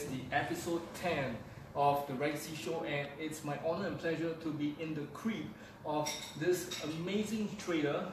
[0.00, 1.36] is the episode 10
[1.74, 5.44] of the Raygacy Show and it's my honor and pleasure to be in the crib
[5.84, 8.06] of this amazing trader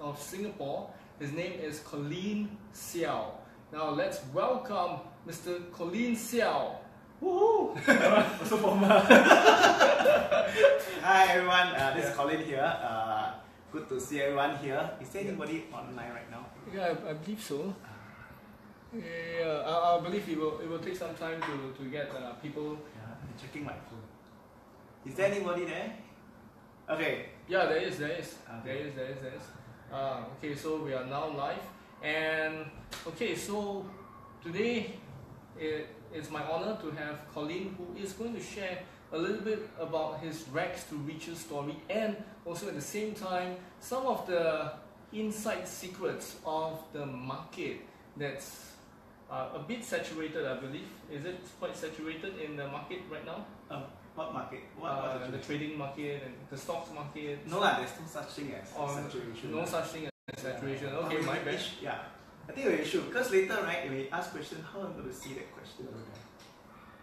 [0.00, 0.90] of Singapore.
[1.18, 3.32] His name is Collin Seow.
[3.72, 5.72] Now let's welcome Mr.
[5.72, 6.76] Collin Seow.
[7.22, 7.74] Woohoo!
[8.46, 8.88] so formal.
[11.02, 12.76] Hi everyone, uh, this is Collin here.
[12.82, 13.32] Uh,
[13.72, 14.88] good to see everyone here.
[15.00, 16.46] Is there anybody online right now?
[16.72, 17.74] Yeah, I, I believe so.
[18.94, 22.32] Yeah, I, I believe it will, it will take some time to, to get uh,
[22.34, 22.78] people.
[22.96, 24.02] Yeah, I'm checking my phone.
[25.06, 25.92] Is there anybody there?
[26.88, 27.26] Okay.
[27.48, 28.36] Yeah, there is, there is.
[28.60, 28.64] Okay.
[28.64, 29.42] There is, there is, there is.
[29.92, 31.60] Uh, okay, so we are now live.
[32.02, 32.64] And
[33.06, 33.84] okay, so
[34.42, 34.94] today
[35.58, 38.78] it, it's my honor to have Collin who is going to share
[39.12, 43.56] a little bit about his rags to riches story and also at the same time
[43.80, 44.72] some of the
[45.12, 47.80] inside secrets of the market
[48.16, 48.72] that's
[49.30, 50.88] uh, a bit saturated, I believe.
[51.10, 53.46] Is it quite saturated in the market right now?
[53.70, 54.60] Um, what market?
[54.78, 57.46] What, Uh, what the trading market and the stocks market.
[57.46, 59.52] No lah, there's no such thing as Or saturation.
[59.52, 60.88] no such thing as saturation.
[60.88, 61.04] Yeah.
[61.06, 61.60] Okay, Uh, my bad.
[61.82, 61.98] Yeah.
[62.48, 65.08] I think we should, because later, right, if we ask question, how am I going
[65.08, 66.24] to see that question over there?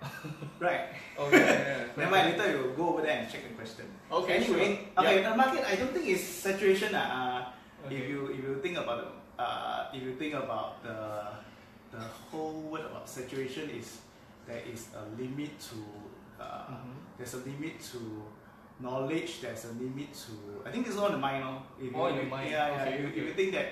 [0.59, 0.81] right.
[1.17, 1.85] Oh yeah, yeah, yeah.
[1.97, 3.85] Never mind, later we'll go over there and check the question.
[4.11, 5.05] Okay, Anyway, sure.
[5.05, 5.29] okay, Yeah.
[5.29, 6.93] the market, I don't think it's saturation.
[6.95, 7.51] Uh,
[7.85, 8.01] Okay.
[8.01, 10.97] If you if you think about the, uh, if you think about the
[11.95, 13.99] the whole word about saturation is
[14.47, 15.77] there is a limit to
[16.39, 16.93] uh, Mhm.
[17.17, 17.99] there's a limit to
[18.79, 19.39] knowledge.
[19.41, 20.33] There's a limit to
[20.67, 21.63] I think it's all in the mind, no?
[21.79, 22.81] If All in you, the mind, Yeah, yeah.
[22.83, 23.19] okay, if, you- okay.
[23.19, 23.67] if you think that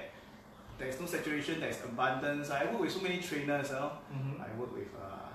[0.80, 2.50] there's no saturation, there's abundance.
[2.50, 3.92] I work with so many trainers, you know.
[4.12, 4.40] Mhm.
[4.40, 5.30] I work with uh,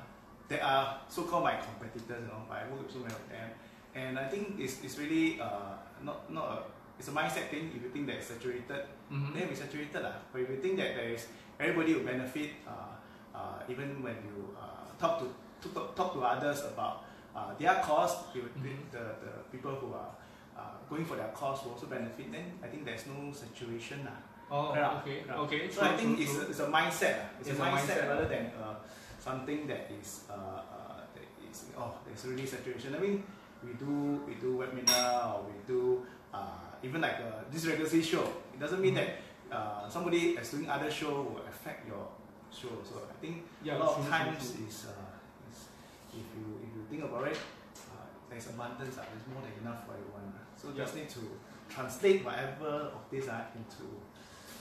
[0.48, 2.42] they are so-called my competitors, you know.
[2.48, 3.50] But I work with so many of them,
[3.94, 6.56] and I think it's, it's really uh, not not a
[6.98, 7.70] it's a mindset thing.
[7.76, 8.82] If you think that it's saturated,
[9.12, 9.34] Mhm.
[9.36, 10.16] then it's saturated lah.
[10.32, 11.28] But if you think that there is
[11.60, 12.94] everybody will benefit, uh,
[13.34, 15.26] uh, even when you uh, talk to,
[15.62, 17.04] to talk, to others about
[17.34, 18.90] uh, their cause, you Mhm.
[18.90, 20.10] the, the people who are
[20.56, 22.32] uh, going for their cause will also benefit.
[22.32, 24.18] Then I think there's no saturation lah.
[24.50, 25.36] Oh, okay, yeah.
[25.44, 25.68] okay.
[25.70, 26.46] So I think true, it's, true.
[26.46, 27.16] a, it's a mindset.
[27.38, 28.74] It's, It's a, mindset, mindset, rather than uh,
[29.20, 32.96] something that is uh, uh, that is oh there's really saturation.
[32.96, 33.22] I mean
[33.62, 36.00] we do we do webinar or we do
[36.32, 38.24] uh, even like uh, this Raygacy show.
[38.54, 39.04] It doesn't mean Mhm.
[39.04, 39.10] that
[39.52, 42.08] uh, somebody is doing other show will affect your
[42.50, 42.72] show.
[42.84, 44.66] So I think Yeah, a lot true, of times true.
[44.66, 45.58] is, uh, is
[46.12, 47.38] if you if you think about it,
[47.92, 48.96] uh, there's abundance.
[48.98, 50.32] Uh, there's more than enough for everyone.
[50.36, 50.44] Uh.
[50.56, 50.84] So Yeah.
[50.84, 51.22] just need to
[51.68, 53.84] translate whatever of this uh, into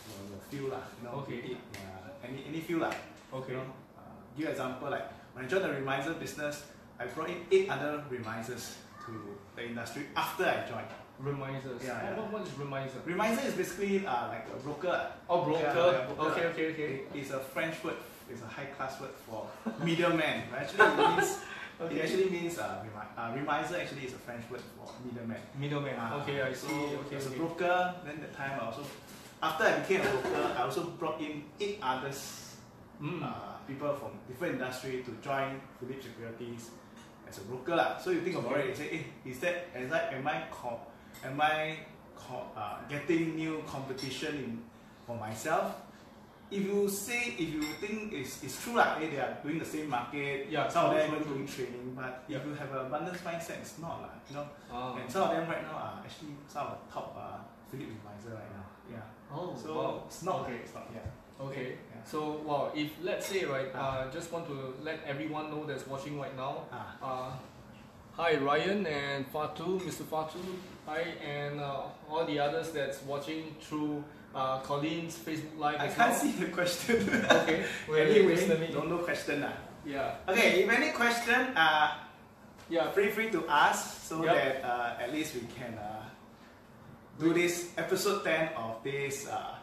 [0.08, 0.84] your, your field lah.
[1.00, 1.40] You know, Okay.
[1.52, 2.94] it, yeah, any any field lah.
[3.34, 3.54] Okay.
[3.54, 6.64] You know, uh, give example like when I joined the remisier business,
[7.00, 9.14] I brought in eight other remisiers to
[9.56, 10.92] the industry after I joined.
[11.24, 11.82] Remisiers.
[11.84, 12.16] Yeah, yeah.
[12.18, 13.02] What, what is remisier?
[13.06, 15.12] Remisier is basically uh, like a broker.
[15.30, 15.62] Oh, broker.
[15.64, 16.32] Yeah, broker.
[16.32, 16.84] Okay, okay, okay.
[16.94, 17.96] It- It's a French word.
[18.30, 19.48] It's a high class word for
[19.84, 20.44] middleman.
[20.56, 21.40] Actually, it means
[21.90, 23.80] it actually means uh, remi- uh, remisier.
[23.82, 25.42] Actually, is a French word for middleman.
[25.58, 25.96] Middleman.
[25.98, 26.96] Ah, okay, I so see.
[27.08, 28.84] Okay, as a broker, then that time I also
[29.42, 32.44] after I became a broker, I also brought in eight others
[32.98, 33.22] Mm.
[33.22, 33.30] uh,
[33.68, 36.72] people from different industry to join Phillip Securities
[37.30, 37.94] as a broker lah.
[38.02, 40.50] So you think about it, you say, eh, is that is that am I
[41.24, 41.78] am I
[42.56, 44.62] uh, getting new competition in
[45.06, 45.76] for myself?
[46.50, 49.66] If you say if you think it's, it's true lah, eh, they are doing the
[49.68, 52.38] same market, Yeah, some of them even doing trading, but Yeah.
[52.40, 54.48] if you have an abundance mindset, it's not lah, you know.
[54.72, 54.96] Ah.
[54.96, 58.32] And some of them right now are actually some of the top uh, Phillip advisor
[58.40, 58.64] right now.
[58.88, 59.04] Yeah.
[59.28, 60.04] Oh, So wow.
[60.08, 60.64] it's not Okay.
[60.64, 61.04] it's not yeah.
[61.38, 61.76] Okay.
[61.92, 62.02] Yeah.
[62.08, 64.08] So, wow, if let's say, right, Ah.
[64.08, 66.64] uh, just want to let everyone know that's watching right now.
[66.72, 66.96] Ah.
[67.04, 67.30] Uh,
[68.16, 70.08] hi, Ryan and Fatu, Mr.
[70.08, 70.40] Fatu.
[70.88, 75.82] Hi, and uh, all the others that's watching through uh, Collin's Facebook Live.
[75.82, 76.16] I can't well.
[76.16, 77.10] see the question.
[77.30, 77.66] Okay.
[77.90, 79.52] We're anyway, don't know question lah.
[79.84, 80.16] Yeah.
[80.32, 82.08] Okay, if any question, uh,
[82.72, 82.88] Yeah.
[82.96, 84.32] free free to ask so Yep.
[84.32, 86.08] that uh, at least we can uh,
[87.20, 89.60] do this episode ten of this uh,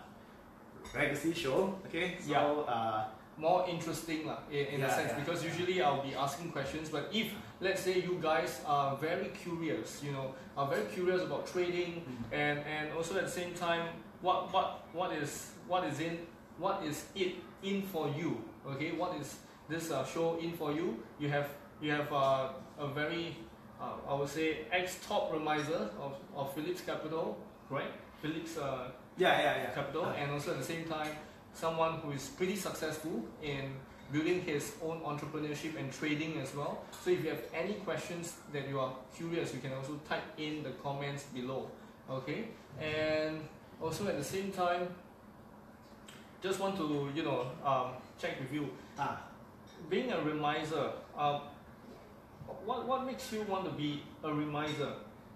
[0.92, 1.80] Raygacy show.
[1.88, 2.68] Okay, so Yeah.
[2.68, 3.00] uh,
[3.40, 5.50] more interesting lah, in, in a sense yeah, because yeah.
[5.50, 7.32] usually I'll be asking questions but if
[7.64, 10.26] let's say you guys are very curious you know
[10.56, 12.38] are very curious about trading Mm.
[12.42, 13.84] and and also at the same time
[14.26, 14.68] what what
[14.98, 15.30] what is
[15.70, 16.14] what is in
[16.64, 17.32] what is it
[17.62, 18.30] in for you
[18.70, 18.90] okay?
[19.00, 19.28] What is
[19.68, 20.88] this uh, show in for you?
[21.18, 21.48] You have
[21.82, 23.26] you have uh, a very
[23.80, 27.26] uh, I would say ex top remisier of, of Phillip Capital
[27.70, 27.92] right?
[28.22, 29.70] Phillip uh, yeah, yeah, yeah.
[29.74, 30.04] capital.
[30.20, 31.10] And also at the same time
[31.52, 33.64] someone who is pretty successful in
[34.14, 38.68] building his own entrepreneurship and trading as well so if you have any questions that
[38.68, 41.60] you are curious you can also type in the comments below
[42.18, 42.44] okay
[42.80, 43.40] and
[43.80, 44.86] also at the same time
[46.44, 48.68] just want to you know um, check with you.
[48.98, 49.18] Ah,
[49.88, 51.40] Being a remisier, um,
[52.64, 54.92] what what makes you want to be a remisier?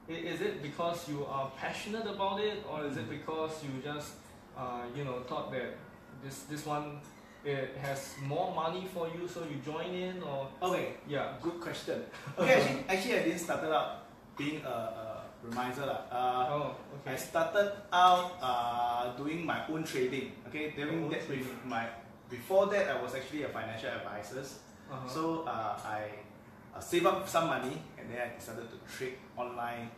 [0.08, 4.12] Is it because you are passionate about it, or is it because you just
[4.56, 5.76] uh, you know thought that
[6.22, 7.00] this this one
[7.48, 11.32] it has more money for you, so you join in, or okay, yeah?
[11.42, 12.04] good question.
[12.38, 14.04] Okay, actually, actually I didn't started out
[14.36, 15.04] being a, a
[15.44, 16.00] remisier lah.
[16.10, 16.66] Uh, Oh,
[17.06, 20.32] I started out uh, doing my own trading.
[20.48, 21.86] Okay, during own that with my
[22.28, 24.44] before that I was actually a financial advisor.
[24.88, 25.08] Uh-huh.
[25.08, 26.24] So uh, I
[26.74, 29.90] uh, save up some money and then I decided to trade online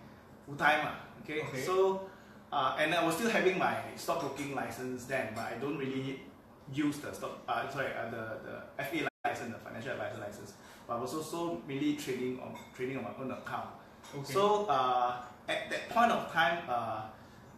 [0.46, 0.86] full time.
[0.86, 1.42] ah, Okay?
[1.46, 1.62] Okay.
[1.62, 2.06] so
[2.52, 6.22] uh, and I was still having my stockbroking license then, but I don't really
[6.72, 7.38] use the stock.
[7.48, 10.52] Uh, sorry, uh, the the FA license, the financial advisor license.
[10.86, 13.68] But I was also really trading on trading on my own account.
[14.16, 14.32] okay.
[14.32, 17.02] So uh, at that point of time, uh,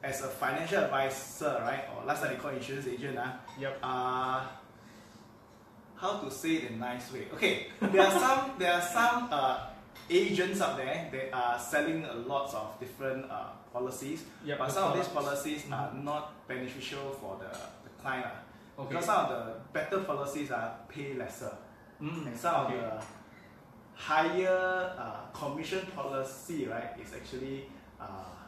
[0.03, 3.79] as a financial advisor, right, or last time they call insurance agent, uh, yep.
[3.83, 4.45] uh,
[5.97, 7.27] how to say it in a nice way?
[7.35, 9.67] Okay, there are some there are some uh,
[10.11, 14.59] agents out there that are selling a lots of different uh, policies, Yep.
[14.59, 15.43] but some of these products.
[15.43, 17.49] policies are not beneficial for the,
[17.85, 18.27] the client.
[18.27, 18.31] Uh.
[18.77, 21.53] Because some of the better policies are pay lesser,
[22.01, 22.75] Mm, and some okay.
[22.75, 23.05] of the
[23.95, 27.67] higher uh, commission policy, right, is actually
[28.01, 28.07] uh,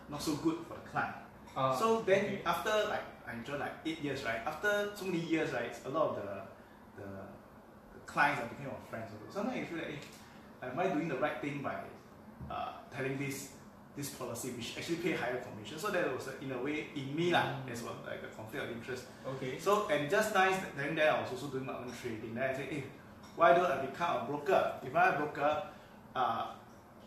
[0.09, 1.15] not so good for the client.
[1.57, 2.41] Uh, so then okay.
[2.45, 4.41] after like I enjoyed like eight years, right?
[4.45, 7.09] After so many years, right, a lot of the the,
[7.95, 9.11] the clients are became our friends.
[9.13, 9.39] Also.
[9.39, 11.77] Sometimes you feel like, hey, am I doing the right thing by
[12.51, 13.51] uh, telling this
[13.97, 15.79] this policy which actually pay higher commission?
[15.79, 17.73] So that was uh, in a way in me lah, Mm.
[17.73, 19.05] as well like a conflict of interest.
[19.27, 19.59] okay.
[19.59, 22.35] So and just nice then then I was also doing my own trading.
[22.35, 22.85] Then I said, hey,
[23.37, 24.63] why don't I become a broker?
[24.83, 25.63] If I'm a broker,
[26.15, 26.47] uh,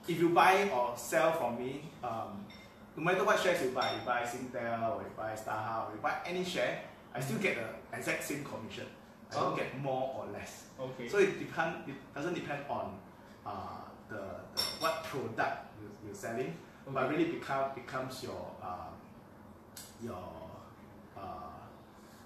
[0.08, 2.46] if you buy or sell from me, um,
[2.96, 6.02] no matter what shares you buy, you buy Singtel or you buy StarHub, or you
[6.02, 6.82] buy any share,
[7.14, 7.68] I still get the
[7.98, 8.88] exact same commission.
[9.32, 9.56] I don't Oh.
[9.56, 10.72] get more or less.
[10.80, 11.08] Okay.
[11.12, 11.84] So it depend.
[11.88, 12.96] It doesn't depend on
[13.46, 14.24] uh, the,
[14.56, 16.56] the what product you, you're selling,
[16.94, 18.90] but really become becomes your uh,
[20.04, 20.24] your
[21.18, 21.22] uh,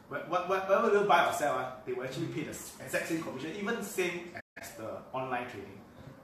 [0.10, 3.08] what what what- whatever you buy or sell, uh, they will actually pay the exact
[3.08, 5.80] same commission, even same as the online trading.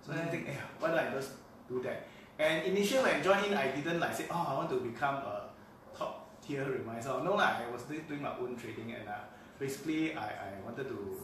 [0.05, 1.31] So then I think, eh, why don't I just
[1.67, 2.07] do that?
[2.39, 5.15] And initially when I joined in, I didn't like say, oh, I want to become
[5.15, 5.49] a
[5.97, 7.23] top tier remisier.
[7.23, 9.13] No lah, I was doing my own trading and uh,
[9.59, 11.17] basically I, I wanted to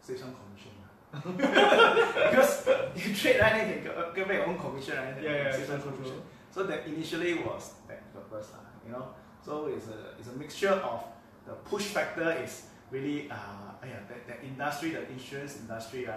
[0.00, 0.72] save some commission.
[1.36, 2.66] because
[2.96, 5.14] you trade right, then you can get- get back your own commission, right?
[5.22, 6.14] Yeah, yeah, save true, some commission.
[6.14, 6.22] true.
[6.56, 9.12] So that initially was that purpose, lah, you know.
[9.44, 11.04] So it's a it's a mixture of
[11.44, 16.16] the push factor is really uh yeah, that, that industry, the insurance industry, uh,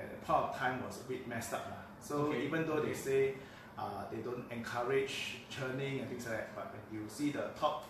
[0.00, 1.68] at the point of time was a bit messed up.
[1.68, 1.84] lah.
[2.00, 3.34] So Okay, even though they say
[3.76, 7.84] uh, they don't encourage churning and things like that, but when you see the top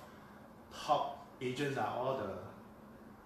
[0.74, 2.32] top agents are all the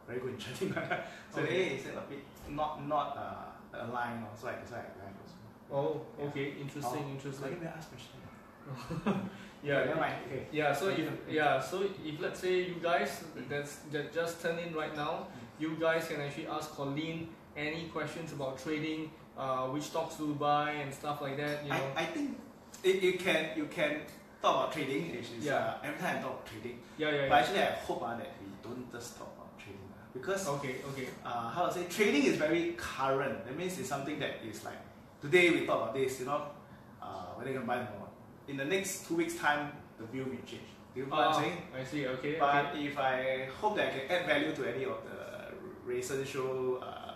[0.06, 0.76] very good in churning.
[1.32, 1.72] so Okay.
[1.72, 2.20] hey, it's a bit
[2.52, 4.28] not not uh, aligned.
[4.36, 5.40] So I decided I also.
[5.72, 6.60] Oh, okay.
[6.60, 7.60] Interesting, Let interesting.
[7.64, 8.27] me ask question.
[9.62, 9.84] Yeah.
[9.84, 10.14] never mind.
[10.26, 10.46] Okay.
[10.52, 14.72] Yeah, so if yeah, so if let's say you guys that's that just turn in
[14.74, 15.26] right now,
[15.58, 17.26] you guys can actually ask Collin
[17.56, 21.64] any questions about trading, uh, which stocks to buy and stuff like that.
[21.64, 21.86] You know.
[21.96, 22.38] I, I think
[22.84, 24.02] it, you can you can
[24.40, 25.56] talk about trading, is Yeah.
[25.56, 26.78] uh, every time I talk about trading.
[26.96, 27.40] yeah, yeah, But yeah.
[27.42, 31.08] actually, I hope uh, that we don't just talk about trading uh, because Okay, okay.
[31.26, 33.44] uh, how to say trading is very current.
[33.44, 34.78] That means it's something that is like
[35.20, 36.42] today we talk about this, you know,
[37.02, 38.07] uh, whether you can buy them or not.
[38.48, 40.68] In the next two weeks time, the view will change.
[40.94, 41.58] Do you know what I'm Ah, saying?
[41.76, 42.06] I see.
[42.06, 42.86] Okay, But okay.
[42.86, 45.52] if I hope that I can add value to any of the
[45.84, 47.12] recent show uh,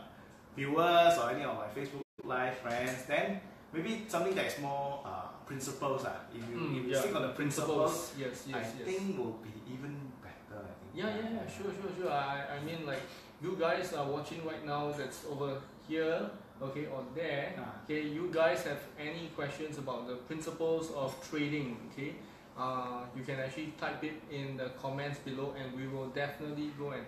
[0.55, 3.41] viewers or any of my Facebook live friends, then
[3.73, 6.05] maybe something that is more uh, principles.
[6.05, 7.01] Uh, if you, Mm, if you yeah.
[7.01, 8.85] stick on the principles, Yes, yes, I yes.
[8.85, 10.61] think will be even better.
[10.61, 10.91] I think.
[10.95, 12.13] Yeah, yeah, yeah, sure, sure, sure.
[12.13, 13.01] I, I mean, like,
[13.43, 15.57] you guys are watching right now that's over
[15.89, 16.29] here,
[16.63, 17.55] okay, or there.
[17.59, 17.83] Ah.
[17.85, 22.15] Okay, you guys have any questions about the principles of trading, okay?
[22.57, 26.91] Uh, you can actually type it in the comments below and we will definitely go
[26.93, 27.05] and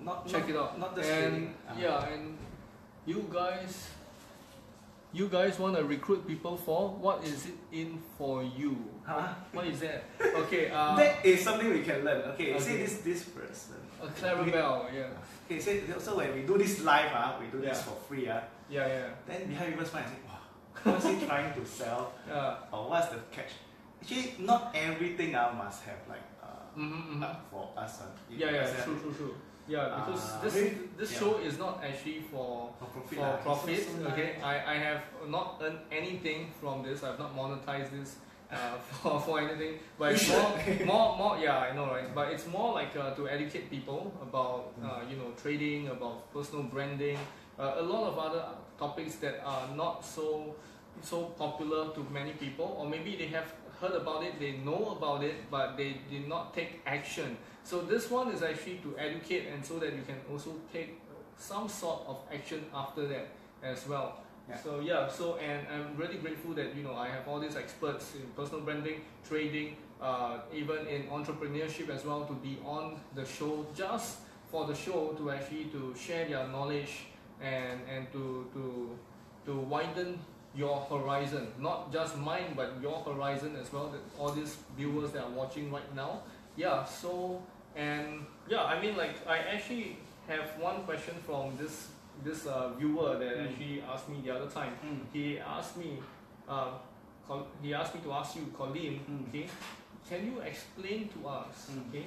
[0.00, 0.78] Not, check not, it out.
[0.78, 1.54] Not just and trading.
[1.68, 2.36] uh, yeah, and
[3.06, 3.88] you guys,
[5.12, 8.76] you guys want to recruit people for what is it in for you?
[9.06, 9.28] Huh?
[9.52, 10.04] What is that?
[10.46, 12.22] Okay, uh, that is something we can learn.
[12.34, 12.60] Okay, Okay.
[12.60, 13.76] say this this person.
[14.02, 15.08] a Clarabelle, yeah,
[15.46, 18.28] Okay, say, so when we do this live, uh, we do this for free.
[18.28, 22.12] Uh, yeah, yeah, then behind people's mind, I say, wow, what's he trying to sell?
[22.28, 22.56] yeah.
[22.72, 23.52] or what's the catch?
[24.02, 26.46] Actually, not everything uh, must have like uh,
[26.78, 28.00] Mm-hmm, uh, for us.
[28.02, 29.00] Uh, you Yeah, yeah, understand?
[29.02, 29.34] true, true.
[29.68, 31.18] Yeah, because Uh, this maybe- this yeah.
[31.18, 33.18] show is not actually for For profit.
[33.18, 33.34] for lah.
[33.34, 33.82] It's profit.
[34.12, 34.28] Okay.
[34.42, 37.02] I, I have not earned anything from this.
[37.02, 38.10] I've not monetized this
[38.52, 40.50] uh, for, for anything, but it's more,
[40.92, 42.14] more, more, yeah, I know, right?
[42.14, 46.62] But it's more like uh, to educate people about, uh, you know, trading, about personal
[46.70, 47.18] branding,
[47.58, 48.44] a lot of other
[48.78, 50.54] topics that are not so,
[51.02, 55.22] so popular to many people, or maybe they have heard about it, they know about
[55.22, 57.36] it, but they did not take action.
[57.64, 61.00] So this one is actually to educate and so that you can also take
[61.36, 63.28] some sort of action after that
[63.62, 64.20] as well.
[64.48, 64.56] Yeah.
[64.62, 68.14] So yeah, so and I'm really grateful that you know I have all these experts
[68.14, 73.66] in personal branding, trading, uh, even in entrepreneurship as well to be on the show
[73.74, 74.18] just
[74.50, 77.06] for the show to actually to share their knowledge
[77.40, 78.96] and and to to
[79.46, 80.18] to widen
[80.54, 83.88] your horizon, not just mine but your horizon as well.
[83.88, 86.22] That all these viewers that are watching right now,
[86.56, 86.84] yeah.
[86.84, 87.42] So
[87.76, 91.88] and yeah, I mean like I actually have one question from this
[92.24, 93.44] this uh, viewer that Mm.
[93.48, 94.72] actually asked me the other time.
[94.82, 95.00] Mm.
[95.12, 95.98] He asked me,
[96.48, 96.70] uh,
[97.28, 99.28] Col- he asked me to ask you, Collin, Mm.
[99.28, 99.46] okay,
[100.08, 101.88] can you explain to us, Mm.
[101.90, 102.06] okay,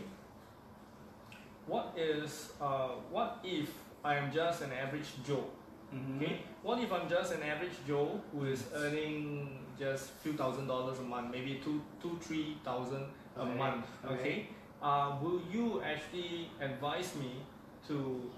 [1.67, 3.69] what is, uh, what if
[4.03, 5.45] I am just an average Joe,
[5.93, 6.17] Mhm.
[6.17, 6.41] okay?
[6.63, 11.03] What if I'm just an average Joe who is earning just few thousand dollars a
[11.03, 14.13] month, maybe two, two, three thousand a Okay, month, okay.
[14.15, 14.47] okay?
[14.81, 17.43] Uh, will you actually advise me
[17.87, 18.29] to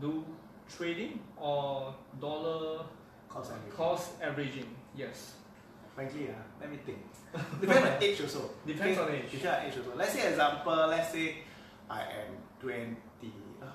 [0.00, 0.24] do
[0.68, 2.84] trading or dollar
[3.28, 3.74] Cost average.
[3.74, 4.70] cost averaging?
[4.94, 5.34] Yes.
[5.94, 6.98] Frankly, uh, let me think.
[7.60, 8.50] Depends on age also.
[8.66, 9.08] Depends Okay?
[9.08, 9.30] on age.
[9.30, 9.96] Depends on age also.
[9.96, 11.38] Let's say example, let's say
[11.88, 12.96] I am 20.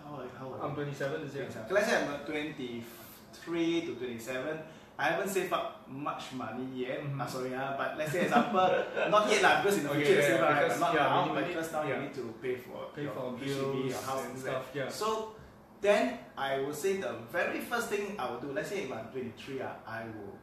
[0.05, 1.49] How, how old I'm 27, is it?
[1.49, 4.59] Okay, let's say I'm uh, 23 to 27.
[4.97, 7.03] I haven't saved up much money yet.
[7.03, 7.19] Mhm.
[7.19, 8.69] Uh, sorry, uh, but let's say example,
[9.09, 10.63] not yet lah, because in the Okay, future, yeah, save right?
[10.63, 11.95] because, not yeah, now, but need- because now yeah.
[11.95, 14.87] you need to pay for Pay your for bills your house and stuff, yeah.
[14.87, 15.35] So
[15.81, 19.07] then I would say the very first thing I will do, let's say if I'm
[19.11, 20.37] 23, uh, I will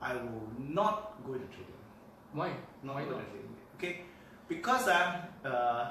[0.00, 1.80] I will not go into trading.
[2.32, 2.48] Why?
[2.82, 3.28] Not Why go not?
[3.28, 3.56] trading.
[3.76, 3.94] Okay?
[4.48, 5.84] Because uh, uh,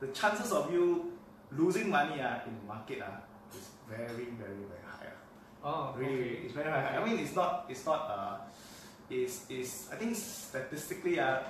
[0.00, 1.12] the chances of you
[1.52, 3.20] losing money uh, in the market uh,
[3.56, 5.06] is very, very, very high.
[5.10, 5.66] uh.
[5.66, 6.44] Oh, Really, okay.
[6.46, 6.96] it's very high.
[6.96, 8.36] I mean, it's not, it's not, uh,
[9.10, 11.42] is is I think statistically, uh,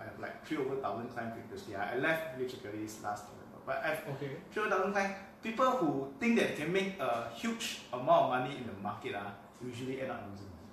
[0.00, 1.76] I have like three over thousand clients previously.
[1.76, 4.40] Uh, I left Phillip Securities last November, but I've Okay.
[4.50, 5.14] three over thousand clients.
[5.42, 9.14] People who think that they can make a huge amount of money in the market,
[9.14, 9.30] uh,
[9.62, 10.46] usually end up losing.
[10.48, 10.72] money.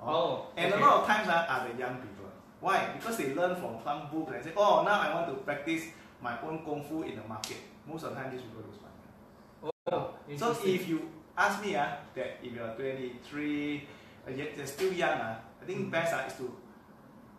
[0.00, 0.82] Oh, And okay.
[0.82, 2.30] a lot of times uh, are the young people.
[2.60, 2.94] Why?
[2.96, 5.84] Because they learn from some book and say, oh, now I want to practice
[6.22, 7.58] my own kung fu in the market.
[7.86, 9.72] Most of the time, these people lose money.
[9.92, 13.88] Oh, So if you ask me uh, that if you're 23,
[14.26, 15.90] uh, yet you're still young, uh, I think Mhm.
[15.90, 16.48] best uh, is to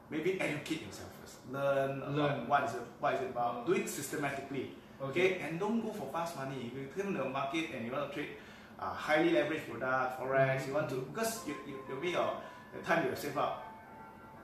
[0.09, 1.37] maybe educate yourself first.
[1.51, 2.47] Learn, Learn.
[2.47, 3.63] what is it, what is it about.
[3.63, 3.65] Mm.
[3.65, 4.75] Do it systematically.
[5.01, 5.39] Okay.
[5.43, 6.71] and don't go for fast money.
[6.71, 8.37] If you come to the market and you want to trade
[8.79, 10.67] uh, highly leveraged product, forex, Mhm.
[10.67, 12.31] you want to because you, you, the way your
[12.73, 13.65] the time you have saved up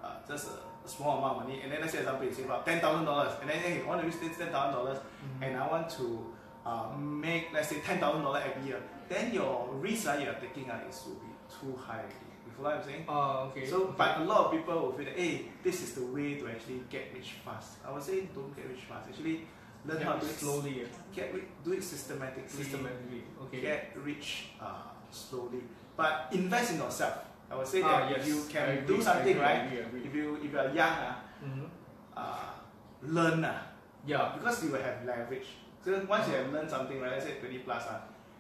[0.04, 0.56] uh, just a,
[0.86, 3.06] a small amount of money, and then let's say example you save up ten thousand
[3.06, 5.46] dollars, and then hey, I want to use this ten thousand dollars, Mhm.
[5.48, 6.06] and I want to
[6.66, 10.40] uh, make let's say ten thousand dollars every year, then your risk uh, you are
[10.40, 12.00] taking uh, is will be too high.
[12.00, 12.30] already.
[12.46, 13.06] You follow what I'm saying?
[13.08, 13.66] Ah, okay.
[13.68, 13.94] So, okay.
[13.98, 16.82] but a lot of people will feel that, hey, this is the way to actually
[16.90, 17.78] get rich fast.
[17.86, 19.10] I would say don't get rich fast.
[19.10, 19.46] Actually,
[19.86, 20.88] learn Get how it to do it slowly.
[21.16, 22.50] Get ri- do it systematically.
[22.50, 23.24] systematically.
[23.44, 23.62] Okay.
[23.62, 25.62] Get rich uh, slowly,
[25.96, 27.14] but invest in yourself.
[27.52, 28.20] I would say Ah, that yes.
[28.22, 30.96] if you can agree, do something agree, right, agree, if you if you are young,
[31.10, 31.68] uh, Mhm.
[32.16, 32.54] uh,
[33.04, 33.62] learn uh,
[34.06, 34.32] Yeah.
[34.38, 35.48] because you will have leverage.
[35.84, 38.00] So once you have learned something, right, let's say 20 plus, uh,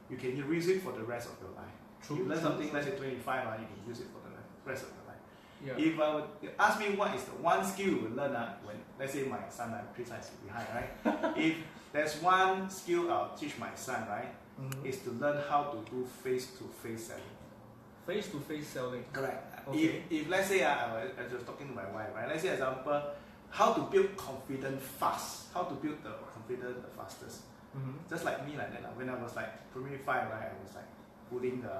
[0.09, 1.75] you can use it for the rest of your life.
[2.01, 2.17] True.
[2.17, 2.75] you learn true, something, true.
[2.79, 4.31] let's say 25, uh, you can use it for the
[4.69, 5.21] rest of your life.
[5.61, 5.85] Yeah.
[5.93, 8.55] If I would you ask me what is the one skill you will learn, uh,
[8.63, 11.37] when let's say my son, uh, three slides behind, right?
[11.37, 11.57] if
[11.93, 14.85] there's one skill I'll teach my son, right, Mhm.
[14.85, 17.37] is to learn how to do face-to-face selling.
[18.08, 19.03] Face-to-face selling.
[19.13, 19.67] Correct.
[19.70, 19.77] Okay.
[19.79, 22.27] If, if let's say uh, I was, I was talking to my wife, right?
[22.27, 23.01] Let's say example,
[23.50, 27.41] how to build confidence fast, how to build the confidence the fastest.
[27.77, 27.93] Mhm.
[28.10, 28.96] Just like me like that.
[28.98, 30.89] When I was like primary five, right, I was like
[31.29, 31.77] pulling the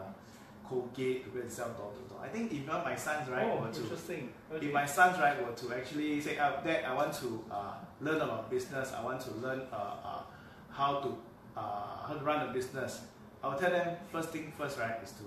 [0.68, 2.20] Colgate to go and sell door to door.
[2.24, 4.32] I think if not my sons, right, oh, were to interesting.
[4.54, 4.68] Okay.
[4.68, 8.22] if my sons right were to actually say, uh, Dad, I want to uh, learn
[8.22, 8.94] about business.
[8.94, 10.22] I want to learn uh, uh,
[10.70, 11.18] how to
[11.58, 13.02] uh, how to run a business.
[13.44, 15.26] I'll tell them first thing first, right, is to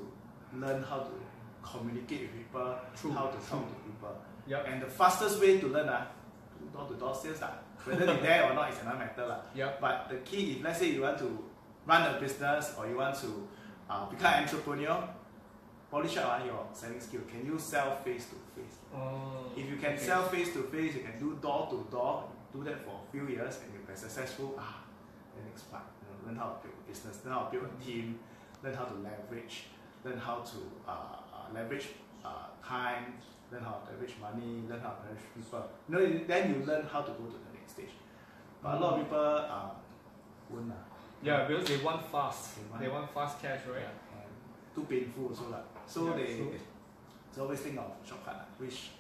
[0.58, 1.12] learn how to
[1.62, 4.16] communicate with people, True, how to talk to people.
[4.46, 4.66] Yep.
[4.68, 6.06] And the fastest way to learn, uh,
[6.72, 7.50] door to door sales, uh,
[7.84, 9.26] whether they're there or not is another matter.
[9.26, 9.40] lah.
[9.54, 9.80] Yep.
[9.80, 11.44] But the key, if let's say you want to
[11.86, 13.48] run a business or you want to
[13.90, 15.08] uh, become an entrepreneur,
[15.90, 17.20] polish up on your selling skill.
[17.28, 18.76] Can you sell face to face?
[18.94, 20.02] Oh, If you can okay.
[20.02, 23.28] sell face to face, you can do door to door, do that for a few
[23.28, 24.54] years, and you'll be successful.
[24.58, 24.82] Ah,
[25.36, 27.66] the next part, you know, learn how to build a business, learn how to build
[27.70, 28.18] a team,
[28.62, 29.66] learn how to leverage,
[30.04, 31.88] learn how to uh, uh, leverage
[32.24, 33.14] uh, time,
[33.50, 35.64] learn how to leverage money, learn how to leverage people.
[35.88, 37.94] You know, then you learn how to go to the next stage.
[38.62, 39.70] But a lot of people um,
[40.50, 40.70] won't.
[40.72, 40.74] Uh,
[41.22, 42.56] Yeah, because they want fast.
[42.56, 43.88] They want- They want fast cash, right?
[43.88, 44.28] and
[44.74, 45.48] too painful also.
[45.50, 45.64] lah.
[45.86, 46.52] So Yeah, they, so-
[47.34, 48.90] they always think of shortcut, which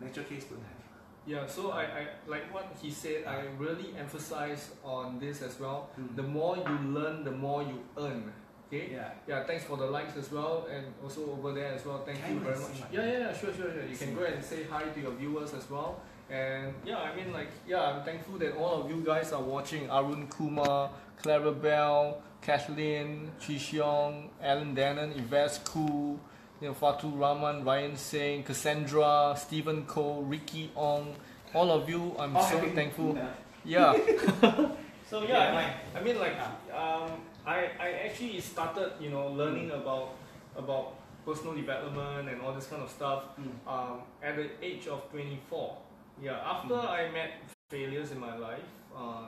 [0.00, 0.78] natural case don't have.
[1.26, 5.90] Yeah, so I, I like what he said, I really emphasize on this as well.
[5.94, 6.16] Mm.
[6.16, 8.32] The more you learn, the more you earn.
[8.72, 8.90] Okay?
[8.92, 9.10] Yeah.
[9.26, 12.02] Yeah, thanks for the likes as well, and also over there as well.
[12.06, 12.70] Thank Can you I very much.
[12.92, 13.84] Yeah, yeah, yeah, sure, sure, sure.
[13.84, 16.00] You can go ahead and say hi to your viewers as well.
[16.30, 19.90] And yeah, I mean, like, yeah, I'm thankful that all of you guys are watching.
[19.90, 26.20] Arun Kumar, Clara Bell, Kathleen, Chi Xiong, Alan Dannon, Yvette Koo,
[26.60, 31.16] you know, Fatu Rahman, Ryan Singh, Cassandra, Stephen Cole, Ricky Ong.
[31.54, 33.16] All of you, I'm All so thankful.
[33.16, 33.30] Yeah.
[33.64, 33.92] Yeah.
[35.10, 36.36] so yeah, I mean, I mean like
[36.72, 37.10] um,
[37.46, 40.14] I, I actually started you know learning about
[40.56, 40.94] about
[41.24, 43.52] personal development and all this kind of stuff Mm.
[43.66, 45.76] um, at the age of 24.
[46.22, 46.88] Yeah, after Mm.
[46.98, 47.30] I met
[47.70, 49.26] failures in my life, uh,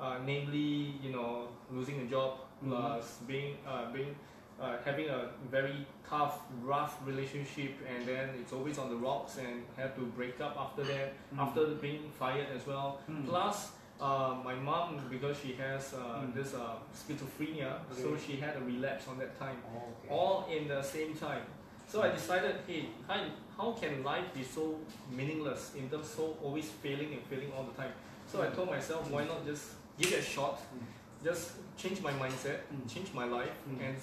[0.00, 2.30] uh, namely you know losing a job
[2.62, 2.68] Mhm.
[2.70, 4.14] plus being uh, being
[4.60, 9.62] uh, having a very tough, rough relationship, and then it's always on the rocks, and
[9.76, 11.12] have to break up after that.
[11.32, 11.38] Mm.
[11.44, 13.24] After being fired as well, Mm.
[13.26, 16.34] Plus, uh, my mom, because she has uh, Mm.
[16.34, 20.08] this uh, schizophrenia, so she had a relapse on that time, Oh, okay.
[20.14, 21.42] all in the same time.
[21.88, 23.18] So I decided, hey, how,
[23.56, 24.76] how can life be so
[25.10, 27.92] meaningless in terms so always failing and failing all the time?
[28.30, 29.64] So I told myself, why not just
[29.98, 30.84] give it a shot, Mm.
[31.24, 32.86] just change my mindset, Mm.
[32.94, 33.80] change my life, Mm.
[33.86, 33.96] and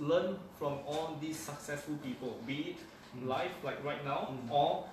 [0.00, 2.78] learn from all these successful people, be it
[3.24, 4.84] live like right now or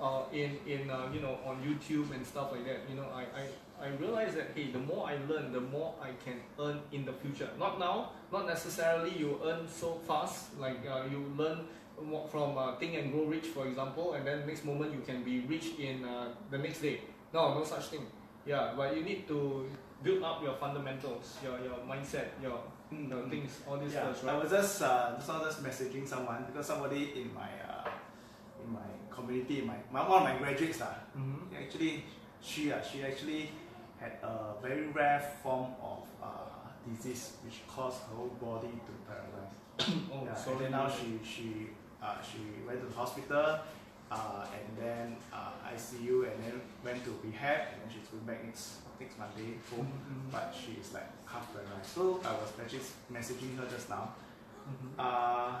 [0.00, 2.80] uh, in in uh, you know on YouTube and stuff like that.
[2.90, 3.44] You know, I, I
[3.80, 7.12] I realize that hey, the more I learn, the more I can earn in the
[7.12, 7.48] future.
[7.58, 10.56] Not now, not necessarily you earn so fast.
[10.58, 11.66] Like uh, you learn
[12.30, 15.40] from uh, Think and Grow Rich, for example, and then next moment you can be
[15.48, 17.00] rich in uh, the next day.
[17.32, 18.06] No, no such thing.
[18.46, 19.66] Yeah, but you need to
[20.02, 23.10] build up your fundamentals, your your mindset, your Mm.
[23.10, 26.46] uh, things, all these Yeah, first, I was just uh, just now just messaging someone
[26.46, 27.82] because somebody in my uh,
[28.62, 31.50] in my community, my, my one of my graduates lah, Mm-hmm.
[31.58, 32.06] actually
[32.38, 33.50] she uh, she actually
[34.00, 36.26] had a very rare form of uh,
[36.88, 39.54] disease which caused her whole body to paralyze.
[40.12, 40.56] Oh, yeah, sorry.
[40.56, 41.68] and then now she she
[42.02, 43.58] uh, she went to the hospital
[44.10, 48.44] uh, and then uh, ICU and then went to rehab and then she's going back
[48.44, 49.88] next next Monday home.
[49.92, 50.32] Mhm.
[50.32, 51.90] But she's like half paralyzed.
[51.96, 54.14] So I was actually messaging her just now.
[54.68, 54.90] Mhm.
[54.98, 55.52] Uh,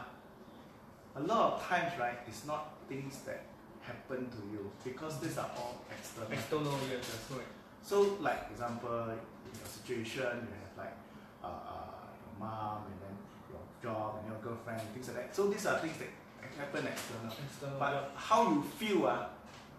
[1.16, 3.40] a lot of times, right, it's not things that
[3.80, 6.32] happen to you because these are all external.
[6.32, 7.52] External, yes, that's right.
[7.86, 9.14] So, like example,
[9.46, 10.96] in your situation, you have like
[11.42, 13.14] uh, uh, your mom and then
[13.48, 15.36] your job and your girlfriend, things like that.
[15.36, 16.10] So these are things that
[16.58, 17.30] happen external.
[17.30, 19.26] External, But how you feel, uh,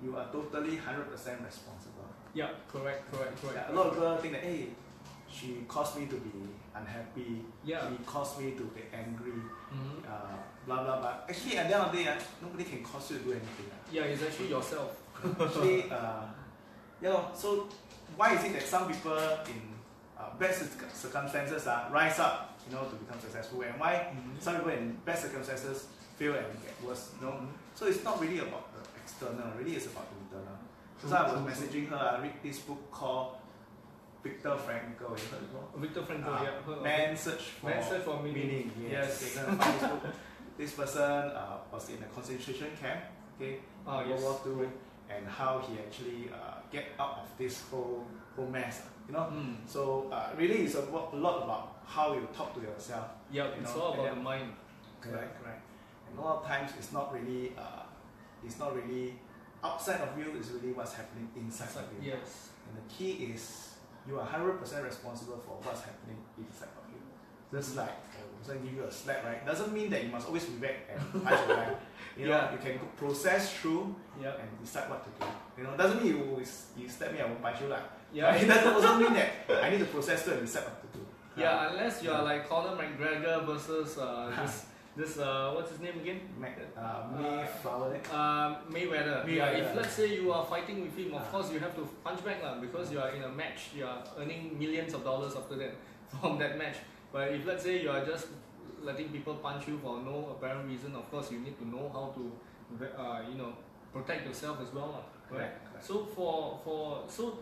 [0.02, 2.08] you are totally hundred percent responsible.
[2.34, 2.46] yeah.
[2.46, 3.58] yeah, correct, correct, correct.
[3.68, 4.68] Yeah, a lot of people think that hey,
[5.28, 6.32] she caused me to be
[6.74, 7.44] unhappy.
[7.66, 7.90] Yeah.
[7.90, 9.36] She caused me to be angry.
[9.76, 10.00] Mhm.
[10.08, 11.14] Uh, blah blah blah.
[11.28, 13.68] Actually, at the end of the day, uh, nobody can cause you to do anything.
[13.68, 13.92] Uh.
[13.92, 14.96] Yeah, it's actually yourself.
[15.42, 16.24] Actually, uh,
[17.02, 17.68] know, so
[18.16, 19.62] why is it that some people in
[20.18, 20.54] uh, bad
[20.94, 24.42] circumstances uh, rise up, you know, to become successful, and why Mhm.
[24.42, 27.12] some people in bad circumstances fail and get worse?
[27.20, 27.48] You know, Mhm.
[27.76, 29.52] so it's not really about the external.
[29.58, 30.58] Really, it's about the internal.
[31.00, 31.50] True, so I was true, true.
[31.52, 32.18] messaging her.
[32.18, 33.38] I read this book called
[34.24, 35.00] Viktor Frankl.
[35.02, 35.66] You heard before?
[35.78, 36.62] Viktor Frankl, Uh, yeah.
[36.66, 38.48] heard Man Search for Man Search for Meaning.
[38.48, 38.90] meaning.
[38.92, 39.36] Yes.
[39.36, 39.92] Yes.
[40.58, 40.74] This.
[40.74, 41.02] Person
[41.38, 43.02] uh, was in a concentration camp.
[43.40, 43.60] Okay.
[43.86, 44.22] Ah, World yes.
[44.24, 44.72] War Two,
[45.10, 48.82] and how he actually uh, get out of this whole whole mess.
[49.08, 49.28] You know.
[49.32, 49.56] Mm.
[49.66, 53.08] So uh, really, it's a, a lot about how you talk to yourself.
[53.32, 54.52] Yeah, You it's know, all about the mind.
[55.02, 55.42] Correct.
[55.42, 55.62] Correct.
[56.10, 57.54] And a lot of times, it's not really.
[57.58, 57.84] Uh,
[58.46, 59.16] it's not really
[59.64, 60.34] outside of you.
[60.38, 62.12] It's really what's happening inside of you.
[62.12, 62.50] yes.
[62.68, 63.76] And the key is
[64.08, 67.00] you are hundred percent responsible for what's happening inside of you.
[67.58, 67.96] Just like
[68.48, 69.46] uh, someone give you a slap, right?
[69.46, 71.70] Doesn't mean that you must always be back and punch the guy.
[72.18, 72.52] You know, Yeah.
[72.52, 74.34] you can process through Yeah.
[74.40, 75.28] and decide what to do.
[75.58, 77.82] You know, doesn't mean you always you slap me, I won't punch you lah.
[78.14, 78.34] Yeah.
[78.36, 79.30] It doesn't also mean that
[79.64, 81.06] I need to process through and decide what to do.
[81.38, 84.66] Yeah, unless you are like Conor McGregor versus uh, this
[84.98, 86.22] this uh, what's his name again?
[86.42, 87.94] Mac, uh, Mayflower.
[88.10, 89.22] Um, Mayweather.
[89.30, 91.30] Yeah, if let's say you are fighting with him, of Ah.
[91.38, 93.70] course you have to punch back lah because you are in a match.
[93.78, 95.78] You are earning millions of dollars after that
[96.10, 96.78] from that match.
[97.12, 98.28] But if let's say you are just
[98.82, 102.14] letting people punch you for no apparent reason, of course you need to know how
[102.16, 103.54] to, uh, you know,
[103.94, 105.06] protect yourself as well.
[105.30, 105.40] Right.
[105.40, 105.86] correct.
[105.86, 107.40] So for for so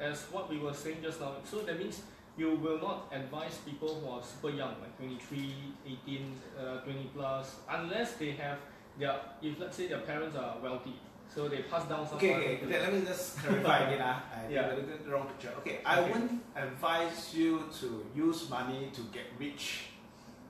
[0.00, 2.02] as what we were saying just now, so that means
[2.36, 5.54] you will not advise people who are super young, like 23,
[5.86, 8.58] 18, uh, 20 plus, unless they have
[8.98, 10.94] yeah, if let's say their parents are wealthy,
[11.36, 14.00] so they pass down some Okay, okay, let me just clarify again.
[14.02, 14.22] ah.
[14.34, 14.70] I Yeah.
[14.74, 15.52] think I the wrong picture.
[15.58, 16.12] Okay, I Okay.
[16.12, 19.90] wouldn't advise you to use money to get rich.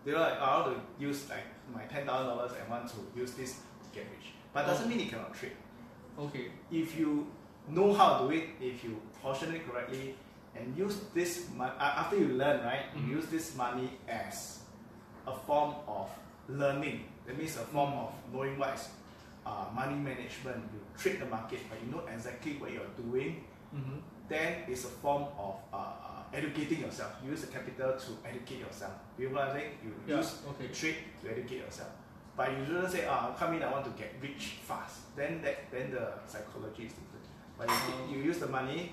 [0.04, 2.98] You know, like, I want to use like my ten thousand dollars and want to
[3.20, 3.50] use this
[3.82, 4.26] to get rich.
[4.54, 4.68] But Oh.
[4.70, 5.56] doesn't mean you cannot trade.
[6.26, 6.52] Okay.
[6.70, 7.10] If you
[7.68, 10.14] know how to do it, if you portion it correctly,
[10.54, 12.86] and use this money after you learn, right?
[12.94, 13.10] Mhm.
[13.18, 14.60] Use this money as
[15.26, 16.08] a form of
[16.48, 16.98] learning.
[17.26, 18.06] That means a form Mm.
[18.06, 18.88] of knowing what is
[19.46, 20.60] uh, money management.
[20.74, 23.44] You trade the market, but you know exactly what you're doing.
[23.74, 23.98] Mm-hmm.
[24.28, 27.12] Then it's a form of uh, uh, educating yourself.
[27.24, 28.92] You use the capital to educate yourself.
[29.16, 29.70] You know what I'm saying?
[29.84, 30.16] You Yeah.
[30.18, 30.68] use Okay.
[30.74, 31.90] trade to educate yourself.
[32.36, 35.14] But you shouldn't say, ah, come in, I want to get rich fast.
[35.16, 37.24] Then that then the psychology is different.
[37.56, 38.12] But if Oh.
[38.12, 38.92] you use the money,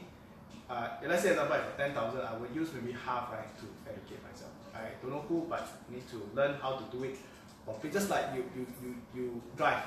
[0.69, 3.65] uh, let's say example, I got ten thousand, I would use maybe half right to
[3.91, 4.51] educate myself.
[4.73, 7.17] I don't know who, but need to learn how to do it.
[7.65, 9.83] Or just like you you you, you drive.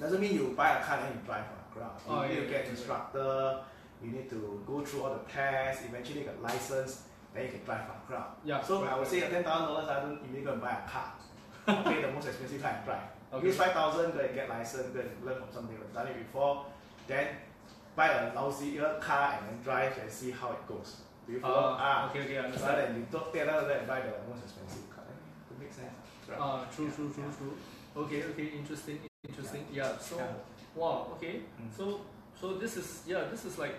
[0.00, 1.92] Doesn't mean you buy a car and you drive a crowd.
[2.06, 3.60] You Oh, need yeah, to get yeah, instructor.
[4.02, 5.84] You need to go through all the tests.
[5.86, 7.02] Eventually, get license.
[7.34, 8.30] Then you can drive a crowd.
[8.44, 8.62] Yeah.
[8.62, 9.34] So correct, I would say correct.
[9.34, 11.12] ten thousand dollars, I don't immediately go and buy a car.
[11.84, 13.02] Pay the most expensive car and drive.
[13.34, 13.46] Okay.
[13.46, 16.16] Use five thousand, go and get license, go and learn from somebody who's done it
[16.18, 16.66] before.
[17.06, 17.28] Then
[17.94, 21.02] buy a lousier car and then drive and see how it goes.
[21.26, 21.54] Do you follow?
[21.54, 22.94] Uh, ah, okay, okay, I rather understand.
[22.94, 25.04] than you don't take that and buy the most expensive car.
[25.06, 25.92] It makes sense.
[26.26, 26.38] Right.
[26.40, 27.56] Ah, true, Yeah, true, true, true.
[27.96, 28.98] Okay, okay, interesting,
[29.28, 29.66] interesting.
[29.72, 29.98] Yeah.
[29.98, 30.16] So,
[30.76, 31.08] wow.
[31.16, 31.42] Okay.
[31.60, 31.70] Mm.
[31.76, 32.00] So,
[32.38, 33.74] so this is yeah, this is like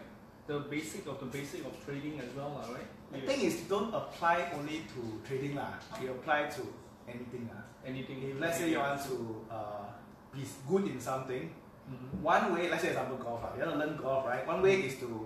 [0.48, 2.88] the basic of the basic of trading as well, lah, right?
[3.12, 5.80] The You- thing is, don't apply only to trading lah.
[6.02, 6.64] You apply to
[7.08, 7.64] anything lah.
[7.82, 8.22] anything.
[8.22, 9.18] If let's say you want to
[9.50, 9.90] uh,
[10.30, 11.50] be good in something,
[11.90, 12.22] Mhm.
[12.22, 14.46] one way, let's say example golf, ah, you want to learn golf, right?
[14.46, 15.26] One way is to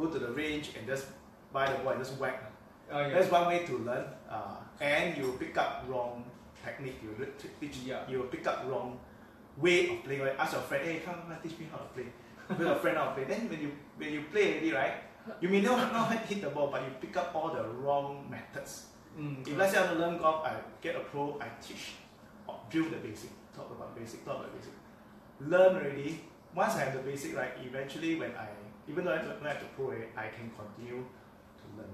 [0.00, 1.12] go to the range and just
[1.52, 2.48] buy the ball and just whack.
[2.88, 3.12] Oh, yeah.
[3.12, 4.08] That's one way to learn.
[4.32, 6.24] Uh, and you pick up wrong
[6.64, 6.98] technique.
[7.02, 7.26] You will
[7.60, 7.76] teach.
[7.84, 8.08] Yeah.
[8.08, 8.98] You will pick up wrong
[9.56, 10.22] way of playing.
[10.22, 10.36] Right?
[10.38, 12.06] Ask your friend, hey, come, come teach me how to play.
[12.56, 13.24] Tell your friend how to play.
[13.24, 14.94] Then when you when you play already, right?
[15.40, 18.86] You may not not hit the ball, but you pick up all the wrong methods.
[19.18, 21.92] Mm, If let's say I want to learn golf, I get a pro, I teach,
[22.46, 24.72] or drill the basic, talk about basic, talk about basic.
[25.40, 26.20] Learn already.
[26.54, 28.48] Once I have the basic, right, eventually when I,
[28.88, 31.04] even though I don't have the pro, eh, I can continue
[31.60, 31.92] to learn.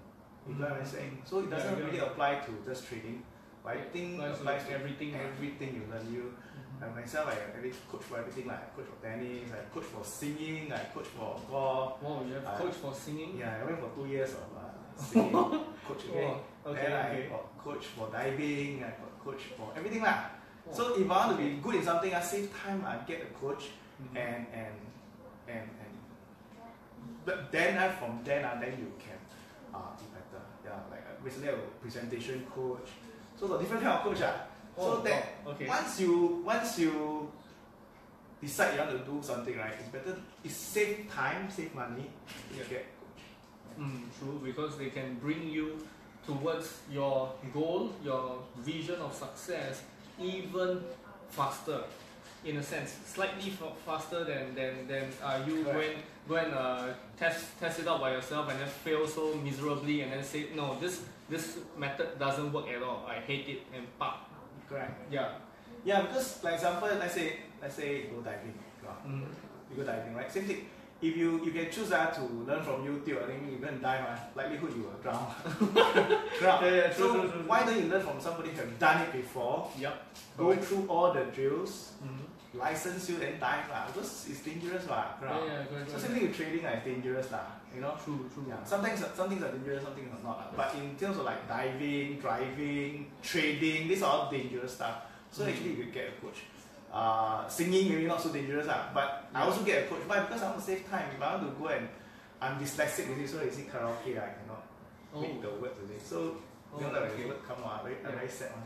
[0.48, 1.18] You know what I'm saying?
[1.24, 1.84] So it doesn't yeah.
[1.84, 3.22] really apply to just trading,
[3.66, 6.06] but I think Applies to everything, everything you learn.
[6.06, 6.82] You, Mhm.
[6.86, 8.46] and myself, I really coach for everything.
[8.46, 12.00] Like I coach for tennis, I coach for singing, I coach for golf.
[12.00, 13.34] Wow, you have Uh, coach for singing.
[13.42, 15.32] Yeah, I went for two years of uh, singing
[15.88, 16.30] coach again.
[16.30, 16.70] Wow.
[16.70, 17.28] Okay, then I okay.
[17.28, 20.30] got coach for diving, I got coach for everything lah.
[20.70, 23.30] So if I want to be good in something, I save time, I get a
[23.42, 23.64] coach
[23.98, 24.14] Mhm.
[24.26, 24.76] and and
[25.50, 25.92] and and
[27.26, 29.18] but then uh, from then uh, then you can
[29.74, 30.42] uh, be better.
[30.66, 32.90] Yeah, like uh, recently I was a presentation coach.
[33.38, 34.46] So the different kind of coach ah.
[34.78, 35.12] Oh, so that
[35.44, 35.66] wow, okay.
[35.68, 37.30] once you once you
[38.42, 42.10] decide you want to do something right, it's better it save time, save money
[42.52, 42.64] Yeah.
[42.68, 43.22] get coach.
[43.80, 45.78] Mm, true, because they can bring you
[46.26, 49.82] towards your goal, your vision of success,
[50.20, 50.82] even
[51.30, 51.84] faster.
[52.44, 55.94] In a sense, slightly fa- faster than than, than uh, you Correct.
[55.94, 60.00] and go and uh, test test it out by yourself and then fail so miserably
[60.02, 63.04] and then say no this this method doesn't work at all.
[63.08, 64.30] I hate it and pop.
[64.68, 64.94] Correct.
[65.10, 65.28] Yeah.
[65.84, 68.54] Yeah, because like example, let's say let's say you go diving.
[69.06, 69.22] Mm.
[69.70, 70.30] you go diving, right?
[70.30, 70.66] Same thing.
[71.02, 74.00] If you you can choose that to learn from YouTube, I think you and dive,
[74.06, 75.26] uh, likelihood you will drown.
[76.40, 76.62] drown.
[76.62, 79.02] Yeah, yeah, true, so true, true, why don't you learn from somebody who have done
[79.02, 79.68] it before?
[79.78, 79.94] Yep.
[80.38, 80.64] Go Correct.
[80.64, 82.24] through all the drills, Mhm.
[82.58, 83.86] License you, then dive lah.
[83.86, 84.84] Because it's dangerous.
[84.88, 85.46] Yeah, drown.
[85.46, 87.46] yeah, correct, So same thing with trading, lah, it's dangerous lah.
[87.74, 87.94] You know.
[88.02, 88.44] True, true.
[88.48, 90.36] Yeah, sometimes some things are dangerous, some things are not.
[90.40, 90.48] lah.
[90.56, 95.04] But in terms of like diving, driving, trading, these are all dangerous stuff.
[95.30, 95.48] So Mm.
[95.52, 96.40] actually, you get a coach.
[96.92, 98.88] Uh, singing maybe not so dangerous, lah.
[98.96, 100.00] but I also get a coach.
[100.08, 100.20] Why?
[100.24, 101.12] Because I want to save time.
[101.12, 101.84] If I want to go and
[102.40, 104.64] I'm dyslexic with it, so you see karaoke, I cannot
[105.12, 106.00] Oh, read the words with it.
[106.00, 106.36] So
[106.72, 107.22] oh, you know that okay.
[107.24, 108.12] the word come out, very, Yeah.
[108.16, 108.64] very sad one.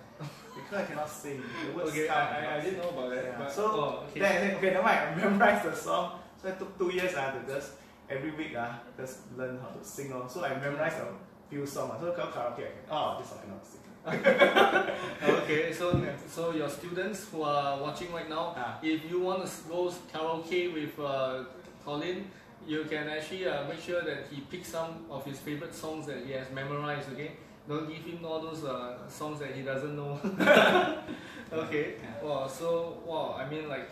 [0.55, 1.43] Because I cannot sing.
[1.67, 3.25] The words Okay, come, I, I, I didn't know about that.
[3.25, 3.49] Yeah.
[3.49, 4.21] So oh, okay.
[4.21, 4.99] then I okay, never mind.
[5.09, 6.21] I memorized the song.
[6.43, 7.73] So I took two years uh, to just
[8.09, 10.13] every week uh, just learn how to sing.
[10.13, 10.27] Uh.
[10.29, 11.09] So I memorized a
[11.49, 11.93] few songs.
[11.95, 12.01] Uh.
[12.01, 13.81] So go karaoke, I can, oh, this song I to sing.
[15.43, 18.79] okay, so so your students who are watching right now, Ah.
[18.83, 21.45] if you want to go karaoke with uh,
[21.85, 22.25] Collin,
[22.67, 26.25] you can actually uh, make sure that he picks some of his favorite songs that
[26.25, 27.13] he has memorized.
[27.13, 27.33] Okay,
[27.69, 30.19] don't give him all those uh, songs that he doesn't know.
[31.53, 31.95] okay.
[32.03, 32.23] Yeah.
[32.23, 32.47] Wow.
[32.47, 33.37] So wow.
[33.39, 33.91] I mean like,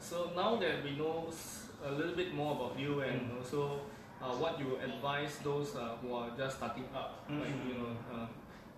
[0.00, 1.30] so now that we know
[1.84, 3.38] a little bit more about you and Mm.
[3.38, 3.80] also
[4.22, 7.68] uh, what you advise those uh, who are just starting up, like Mm.
[7.68, 7.94] you know.
[8.12, 8.26] Uh,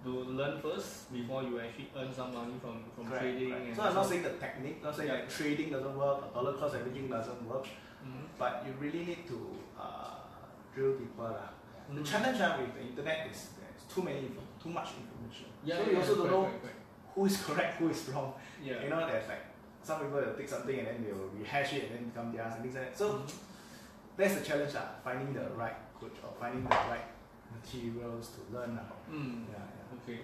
[0.02, 3.50] to learn first before you actually earn some money from, from Correct, trading.
[3.52, 3.66] correct.
[3.66, 5.14] And So I'm not saying the technique, not saying Yeah.
[5.20, 7.66] like trading doesn't work, or dollar cost averaging doesn't work,
[8.00, 8.24] Mhm.
[8.38, 9.38] but you really need to
[9.76, 10.16] uh,
[10.74, 11.28] drill deeper.
[11.36, 11.52] lah.
[11.92, 12.06] The Mm.
[12.12, 13.59] challenge uh, with the internet is
[13.92, 14.30] too many,
[14.62, 15.46] too much information.
[15.64, 16.50] Yeah, so yeah, you also don't know
[17.14, 18.32] who is correct, who is wrong.
[18.62, 18.82] Yeah.
[18.82, 19.44] You know, there's like
[19.82, 22.62] some people will take something and then they'll rehash it and then become theirs and
[22.62, 22.98] things like that.
[22.98, 23.32] So Mhm.
[24.16, 27.06] that's the challenge, uh, finding the right coach or finding the right
[27.52, 28.78] materials to learn.
[28.78, 29.10] Uh.
[29.12, 29.44] Mm.
[29.50, 29.96] Yeah, yeah.
[30.02, 30.20] Okay.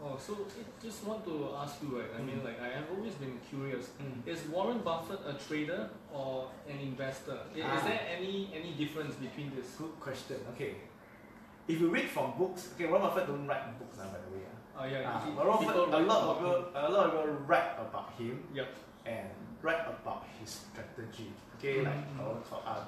[0.00, 2.10] Oh, so I just want to ask you, right?
[2.16, 2.44] I mean, Mm.
[2.44, 3.86] like I have always been curious.
[4.00, 4.22] Mm.
[4.32, 7.38] Is Warren Buffett a trader or an investor?
[7.54, 7.80] Is, Ah.
[7.88, 9.74] there any any difference between this?
[9.76, 10.36] Good question.
[10.54, 10.72] Okay.
[11.68, 14.44] If you read from books, okay, Warren Buffett don't write books, uh, by the way.
[14.48, 14.80] Uh.
[14.80, 17.34] Oh yeah, Ah, he- Warren Buffett, a lot of about people, a lot of people
[17.46, 18.68] write about him Yep.
[19.06, 19.28] and
[19.62, 21.32] write about his strategy.
[21.58, 22.20] Okay, like Mhm.
[22.20, 22.84] uh, uh,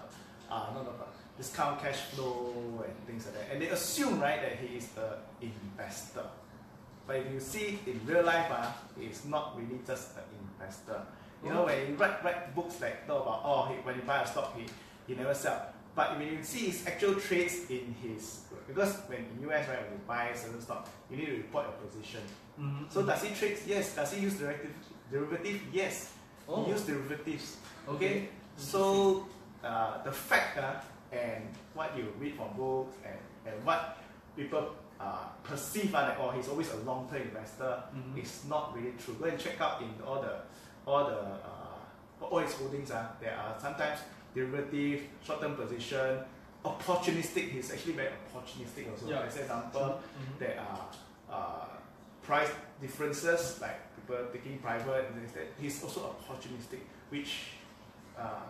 [0.51, 3.47] uh, not about discount cash flow and things like that.
[3.53, 6.25] And they assume right that he is a investor.
[7.07, 11.03] But if you see in real life, uh, he is not really just an investor.
[11.43, 11.66] You know, Oh.
[11.66, 14.55] when you write, write books like talk about oh he, when you buy a stock
[14.57, 14.64] he,
[15.07, 15.73] he never sell.
[16.01, 19.93] But when you see his actual trades in his because when in US right when
[19.93, 22.23] you buy certain stock, you need to report your position.
[22.59, 22.89] Mhm.
[22.91, 23.59] So does he trade?
[23.67, 23.95] Yes.
[23.95, 24.73] Does he use derivative?
[25.13, 25.61] Derivative?
[25.71, 26.15] Yes.
[26.49, 27.59] Oh, He use derivatives.
[27.87, 28.31] okay.
[28.57, 29.27] So
[29.63, 30.81] uh, the fact uh,
[31.13, 31.45] and
[31.77, 33.99] what you read from books and, and what
[34.37, 38.17] people uh, perceive uh, that oh he's always a long term investor Mhm.
[38.17, 39.21] is not really true.
[39.21, 40.35] Go and check out in all the
[40.89, 42.89] all the uh, all his holdings.
[42.91, 44.01] Uh, there are sometimes
[44.35, 46.19] derivative, short term position,
[46.64, 47.51] opportunistic.
[47.51, 49.09] He's actually very opportunistic also.
[49.09, 49.23] Yeah.
[49.27, 50.38] As an example, Mhm.
[50.38, 50.87] there are
[51.31, 51.66] uh,
[52.23, 55.62] price differences like people taking private and things like that.
[55.62, 57.55] He's also opportunistic, which
[58.19, 58.45] uh,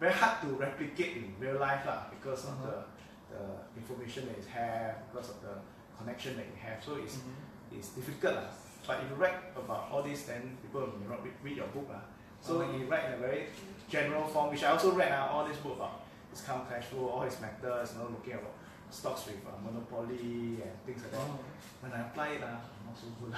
[0.00, 2.82] very hard to replicate in real life lah, because of Uh-huh.
[3.30, 5.54] the, the information that he have, because of the
[5.98, 6.82] connection that he have.
[6.84, 7.78] So it's, Mhm.
[7.78, 8.50] it's difficult lah.
[8.86, 11.88] But if you write about all this, then people may not read, read your book
[11.88, 12.02] lah.
[12.40, 12.72] So Uh-huh.
[12.78, 13.46] he write in a very
[13.88, 17.22] general form, which I also read uh, all this book about discount cash flow, all
[17.22, 18.42] his methods, you know, looking at
[18.90, 21.20] stocks with uh, monopoly and things like that.
[21.20, 21.38] Oh.
[21.80, 22.46] When I apply it, uh,
[22.86, 23.34] not so good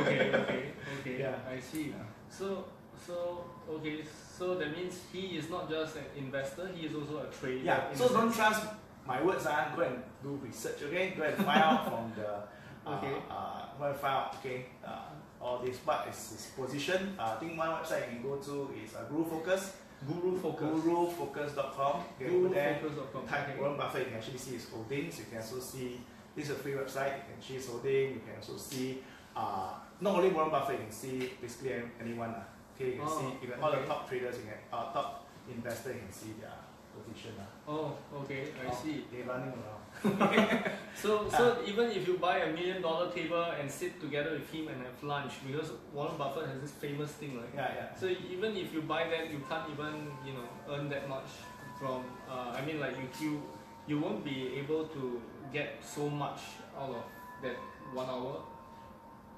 [0.00, 0.64] okay, okay,
[1.00, 1.18] okay.
[1.20, 1.34] Yeah.
[1.50, 1.88] I see.
[1.88, 1.94] Yeah.
[2.30, 2.64] So,
[3.06, 4.02] so okay,
[4.36, 7.64] so that means he is not just an investor; he is also a trader.
[7.64, 8.66] Yeah, so don't trust
[9.08, 11.14] my words, uh, go and do research, okay?
[11.16, 13.14] Go and find out from the, uh, Okay.
[13.30, 15.08] uh, go and find out, okay, uh,
[15.40, 17.16] all this, what is his position.
[17.18, 19.72] Uh, I think one website you can go to is uh, Guru Focus,
[20.06, 20.68] Guru Focus.
[20.84, 22.02] gurufocus.com.
[22.18, 23.26] There, GuruFocus.com.
[23.26, 23.58] type Okay.
[23.58, 25.18] Warren Buffett, you can actually see his holdings.
[25.18, 26.00] You can also see,
[26.36, 29.02] this is a free website, you can see his holding, you can also see,
[29.34, 32.30] uh, not only Warren Buffett, you can see basically anyone.
[32.30, 32.44] Uh,
[32.76, 35.26] okay, you can Oh, see you can, all the top traders, you can, uh, top
[35.50, 36.54] investors, you can see their
[36.94, 37.32] position.
[37.40, 37.70] Uh.
[37.70, 39.04] Oh, okay, I Oh, see.
[39.10, 39.77] They running around.
[40.94, 44.66] So, so even if you buy a million dollar table and sit together with him
[44.66, 47.48] and have lunch, because Warren Buffett has this famous thing, right?
[47.54, 47.94] Yeah, yeah.
[47.94, 51.30] So even if you buy that, you can't even you know earn that much
[51.78, 52.02] from.
[52.28, 53.42] Uh, I mean, like you you
[53.86, 56.40] you won't be able to get so much
[56.76, 57.04] out of
[57.42, 57.56] that
[57.94, 58.42] one hour.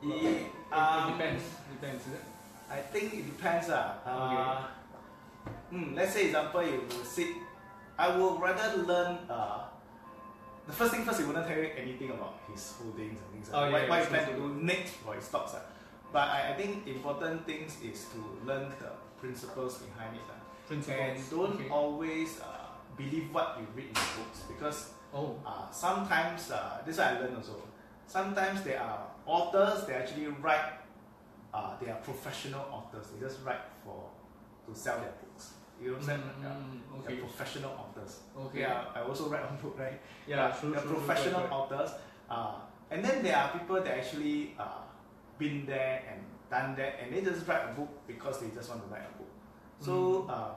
[0.03, 1.45] Well, It, it, um, it depends.
[1.77, 2.25] Depends, is it?
[2.71, 3.69] I think it depends.
[3.69, 4.65] Uh, uh,
[5.71, 7.29] hmm, let's say example you will sit.
[7.99, 9.19] I would rather learn.
[9.29, 9.69] Uh,
[10.71, 13.57] the first thing first, he wouldn't tell you anything about his holdings and things like
[13.57, 13.83] Oh, that.
[13.83, 15.55] yeah, what, yeah, he plans to do next for his stocks.
[15.55, 15.61] Uh.
[16.13, 20.23] But I, I think important things is to learn the principles behind it.
[20.29, 20.35] Uh.
[20.35, 21.29] And Principles.
[21.31, 21.69] don't okay.
[21.69, 22.47] always uh,
[22.97, 25.35] believe what you read in the books because Oh.
[25.45, 27.57] uh, sometimes uh, this is what I learned also.
[28.07, 30.79] Sometimes there are authors they actually write.
[31.53, 33.09] Uh, they are professional authors.
[33.11, 34.05] They just write for
[34.69, 35.55] to sell their books.
[35.81, 36.21] You know what I'm saying?
[36.21, 36.49] Mm, Yeah.
[36.51, 37.21] mm, They're okay.
[37.25, 38.13] professional authors.
[38.37, 38.61] Okay.
[38.61, 40.01] Yeah, I also write one book, right?
[40.27, 40.51] Yeah.
[40.53, 40.71] True.
[40.73, 41.91] They're true, true, professional correct, authors.
[42.29, 42.55] Uh,
[42.91, 44.83] and then there are people that actually uh,
[45.39, 48.83] been there and done that, and they just write a book because they just want
[48.85, 49.31] to write a book.
[49.81, 50.31] So Mm.
[50.37, 50.55] um,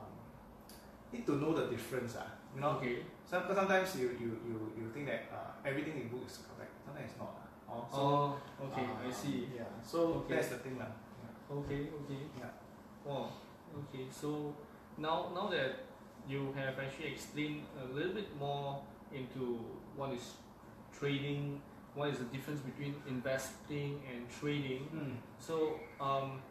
[1.13, 2.15] need to know the difference.
[2.15, 2.97] Uh, you know, Okay.
[3.25, 6.71] some, because sometimes you, you, you, you think that uh, everything in book is correct.
[6.85, 7.39] Sometimes it's not.
[7.39, 7.73] Uh.
[7.73, 8.65] Oh, so, Oh.
[8.67, 8.83] Okay.
[8.85, 9.47] I uh, see.
[9.55, 9.63] Yeah.
[9.81, 10.35] So Okay.
[10.35, 10.77] that's the thing.
[10.81, 10.85] Uh.
[11.23, 11.55] Yeah.
[11.57, 11.81] Okay.
[12.03, 12.21] Okay.
[12.37, 12.51] Yeah.
[13.05, 13.29] Wow.
[13.79, 14.05] Okay.
[14.11, 14.53] So
[14.97, 15.79] now now that
[16.27, 18.81] you have actually explained a little bit more
[19.13, 19.59] into
[19.95, 20.31] what is
[20.97, 21.61] trading,
[21.95, 24.87] what is the difference between investing and trading.
[24.95, 25.15] Mm.
[25.39, 26.41] So um,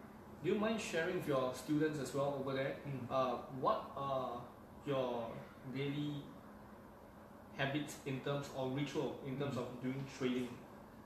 [0.45, 2.77] do you mind sharing with your students as well over there?
[2.87, 3.11] Mm.
[3.11, 4.41] Uh, what are
[4.87, 5.27] your
[5.75, 6.23] daily
[7.57, 9.59] habits in terms or ritual in terms Mm.
[9.59, 10.49] of doing trading?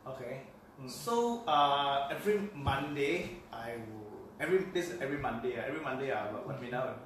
[0.07, 0.43] Okay.
[0.81, 0.91] Mm.
[0.91, 4.07] So uh, every Monday I will
[4.39, 7.06] every this every Monday every Monday I will webinar with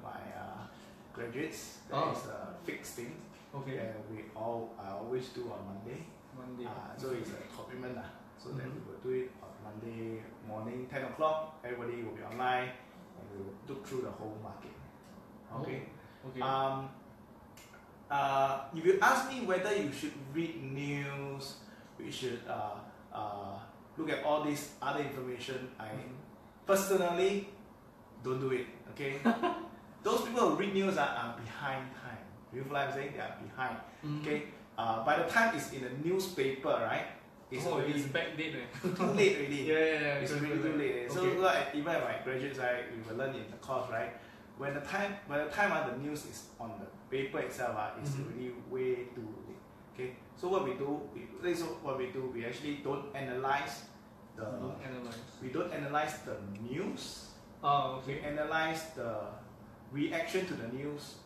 [1.13, 1.79] graduates.
[1.89, 2.11] That Oh.
[2.11, 3.13] is a fixed thing.
[3.53, 3.77] Okay.
[3.77, 6.05] And we all I always do on Monday.
[6.37, 6.65] Monday.
[6.65, 7.97] Uh, so it's a commitment.
[7.97, 8.03] Uh.
[8.37, 8.75] So then Mhm.
[8.75, 11.59] we will do it on Monday morning, 10 o'clock.
[11.63, 12.69] Everybody will be online
[13.17, 14.71] and we will look through the whole market.
[15.59, 15.89] Okay.
[16.27, 16.41] Okay.
[16.41, 16.89] Um,
[18.09, 21.55] uh, if you ask me whether you should read news,
[21.99, 22.75] we should uh,
[23.13, 23.59] uh,
[23.97, 26.15] look at all this other information, I Mhm.
[26.65, 27.49] personally
[28.23, 28.67] don't do it.
[28.91, 29.19] Okay,
[30.03, 32.17] those people who read news are, are behind time.
[32.53, 33.13] You feel what I'm saying?
[33.13, 33.77] They are behind.
[34.05, 34.21] Mhm.
[34.21, 34.43] Okay,
[34.77, 37.05] uh, by the time it's in a newspaper, right?
[37.51, 38.55] It's oh, already it's backdate.
[38.55, 38.65] Eh?
[38.95, 39.55] too late already.
[39.67, 40.23] yeah, yeah, yeah.
[40.23, 41.11] It's really too late.
[41.11, 41.35] So, Okay.
[41.35, 44.13] so like, even my graduates, right, we will learn in the course, right?
[44.57, 47.99] When the time, by the time uh, the news is on the paper itself, uh,
[48.01, 48.27] it's Mhm.
[48.31, 49.59] really way too late.
[49.93, 50.15] Okay.
[50.37, 52.31] So what we do, we, is what we do.
[52.33, 53.85] We actually don't analyze
[54.37, 55.19] the, Don't analyze.
[55.43, 57.27] we don't analyze the news.
[57.63, 59.27] Oh, We analyze the
[59.92, 61.16] reaction to the news.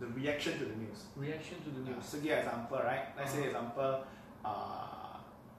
[0.00, 1.04] The reaction to the news.
[1.16, 2.04] Reaction to the Yeah, news.
[2.06, 3.14] so give example, right?
[3.16, 3.48] Let's say Uh-huh.
[3.54, 3.92] example,
[4.44, 5.16] uh,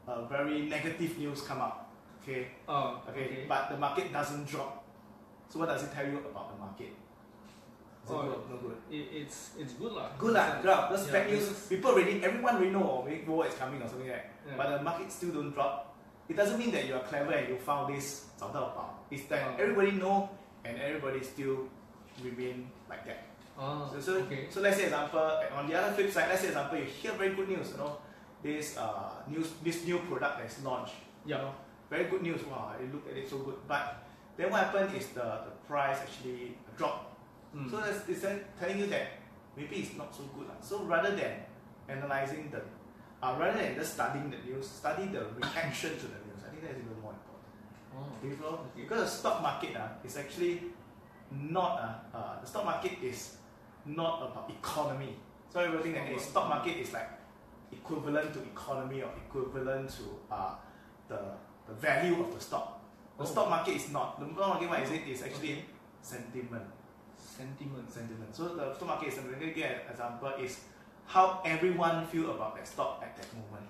[0.08, 1.88] a very negative news come out.
[2.22, 2.48] Okay.
[2.68, 4.84] Oh, Okay, but the market doesn't drop.
[5.50, 6.92] So what does it tell you about the market?
[8.04, 8.50] Is it Oh, good?
[8.52, 8.78] No good.
[8.92, 10.10] It, it's it's good lah.
[10.20, 10.90] Good lah, good lah.
[10.92, 11.48] That's Yeah, bad news.
[11.48, 14.28] because- People already, everyone already know or maybe war is coming or something like that.
[14.44, 14.58] Yeah.
[14.60, 15.96] But the market still don't drop.
[16.28, 19.00] It doesn't mean that you are clever and you found this 找到宝.
[19.10, 19.62] It's that Oh.
[19.62, 20.28] everybody know
[20.66, 21.68] and everybody still
[22.23, 23.25] remain like that.
[23.59, 24.47] Oh, So, so, okay.
[24.51, 25.21] so let's say example
[25.55, 27.99] on the other flip side, let's say example you hear very good news, you know,
[28.43, 30.95] this uh news this new product that's launched.
[31.27, 31.53] you know,
[31.91, 32.45] very good news.
[32.47, 33.57] Wow, I look at it so good.
[33.67, 37.17] But then what happened is the, the price actually dropped.
[37.57, 37.71] Mm.
[37.71, 38.23] So that's it's
[38.61, 39.19] telling you that
[39.57, 40.47] maybe it's not so good.
[40.63, 41.33] So rather than
[41.89, 42.63] analyzing the
[43.21, 46.41] uh, rather than just studying the news, study the reaction to the news.
[46.47, 47.43] I think that's even more important.
[47.99, 48.37] oh.
[48.39, 48.55] Follow?
[48.71, 48.83] Okay.
[48.87, 50.63] Because the stock market uh, is actually
[51.31, 53.37] not uh, uh, the stock market is
[53.87, 55.17] not about economy.
[55.53, 57.09] So everybody think that hey, stock market is like
[57.73, 60.55] equivalent to economy or equivalent to uh,
[61.09, 61.19] the
[61.67, 62.81] the value of the stock.
[63.19, 63.27] The Oh.
[63.27, 64.19] stock market is not.
[64.21, 65.09] The stock market what is it?
[65.09, 65.65] Is actually Okay.
[66.03, 66.65] sentiment.
[67.17, 67.91] Sentiment.
[67.93, 68.35] Sentiment.
[68.35, 69.55] So the stock market is sentiment.
[69.55, 70.61] Give an example is
[71.07, 73.67] how everyone feel about that stock at that moment.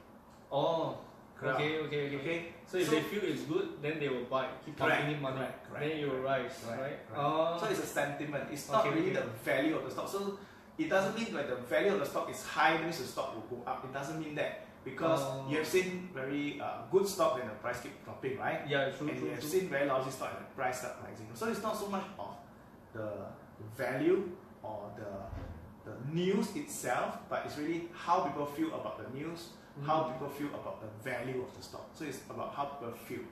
[0.53, 0.99] Oh.
[1.43, 2.17] Okay, okay, okay.
[2.19, 2.39] Okay.
[2.67, 5.23] So if So- they feel it's good, then they will buy, keep Correct, pumping in
[5.23, 5.37] money.
[5.39, 6.99] correct, correct, then it will rise, correct, right?
[7.09, 7.23] correct.
[7.23, 7.57] Oh.
[7.61, 8.45] So it's a sentiment.
[8.51, 9.21] It's not Okay, really okay.
[9.23, 10.09] the value of the stock.
[10.09, 10.39] So
[10.77, 13.47] it doesn't mean like the value of the stock is high, means the stock will
[13.57, 13.85] go up.
[13.85, 15.47] It doesn't mean that because Oh.
[15.49, 18.67] you have seen very uh, good stock and the price keep dropping, right?
[18.67, 19.49] yeah, true, and you have true.
[19.49, 21.29] seen very lousy stock and the price start rising.
[21.35, 22.35] So it's not so much of
[22.93, 23.09] the
[23.77, 24.31] value
[24.63, 25.11] or the
[25.89, 29.51] the news itself, but it's really how people feel about the news,
[29.87, 30.13] how Mm.
[30.13, 31.87] people feel about the value of the stock.
[31.95, 33.25] So it's about how people feel.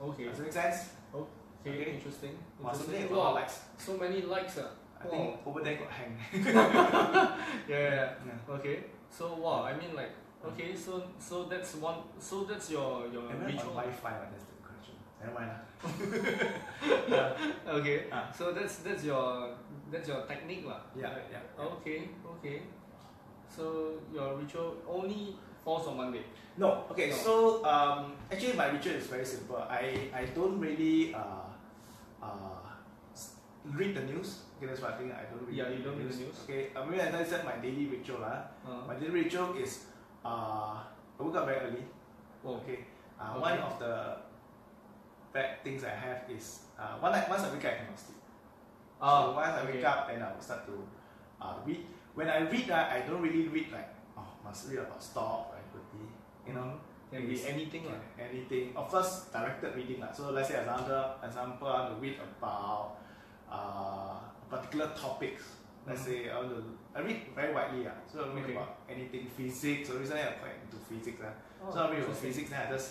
[0.00, 0.24] Okay.
[0.28, 0.78] Does it make sense?
[1.14, 1.92] Okay, Okay.
[1.96, 2.34] interesting.
[2.60, 3.16] Wow, interesting.
[3.16, 3.60] Wow, likes.
[3.78, 4.58] so many likes.
[4.58, 4.68] Uh.
[4.98, 6.16] I think over there got hang.
[6.32, 7.32] Yeah,
[7.68, 8.12] yeah, yeah.
[8.28, 8.54] yeah.
[8.56, 8.76] Okay.
[9.10, 10.12] So wow, I mean like
[10.44, 13.74] okay, so so that's one so that's your your Am I on ritual.
[13.76, 14.10] Wi-Fi?
[14.20, 14.30] Right?
[14.32, 14.94] That's the question.
[15.20, 15.50] Never mind
[17.08, 17.36] yeah.
[17.78, 18.06] Okay.
[18.10, 18.32] Ah.
[18.32, 19.52] So that's that's your
[19.92, 20.80] that's your technique lah.
[20.96, 21.28] Yeah, Right?
[21.30, 21.64] yeah, yeah.
[21.76, 21.98] Okay,
[22.38, 22.56] okay.
[23.48, 26.22] So your ritual only falls on Monday.
[26.56, 27.16] No, okay, No.
[27.26, 27.32] so
[27.66, 29.58] um, actually my ritual is very simple.
[29.58, 31.50] I, I don't really uh,
[32.22, 32.62] uh,
[33.74, 34.46] read the news.
[34.56, 35.10] Okay, that's what I think.
[35.12, 36.38] I don't really Yeah, you don't read the news.
[36.46, 38.22] Okay, I mean, I said, my daily ritual.
[38.22, 39.90] Uh, Uh, my daily ritual is
[40.24, 40.78] uh,
[41.18, 41.84] I wake up very early.
[42.46, 42.86] oh, Okay,
[43.18, 43.40] uh, Okay.
[43.50, 43.92] one of the
[45.34, 46.46] bad things I have is
[46.78, 48.22] uh, one once I wake up, I cannot sleep.
[49.02, 49.92] Ah, so once I wake okay.
[49.92, 50.76] up, then I will start to
[51.42, 51.82] uh, read.
[52.14, 55.52] When I read, uh, I don't really read like, oh, must read about stock,
[56.46, 56.78] you know.
[57.06, 58.02] Can be anything lah.
[58.18, 58.74] anything.
[58.74, 60.00] Of course, directed reading.
[60.02, 60.10] lah.
[60.10, 62.98] So let's say example, example, I want to read about
[63.46, 64.18] uh,
[64.50, 65.44] particular topics.
[65.86, 66.06] Let's Mhm.
[66.06, 66.60] say I want to,
[66.96, 67.86] I read very widely.
[67.86, 67.94] Uh.
[68.10, 68.58] So I read Okay.
[68.58, 69.86] about anything physics.
[69.88, 71.20] So recently I'm quite into physics.
[71.22, 71.30] Uh.
[71.62, 72.88] Oh, so I read about physics, then I just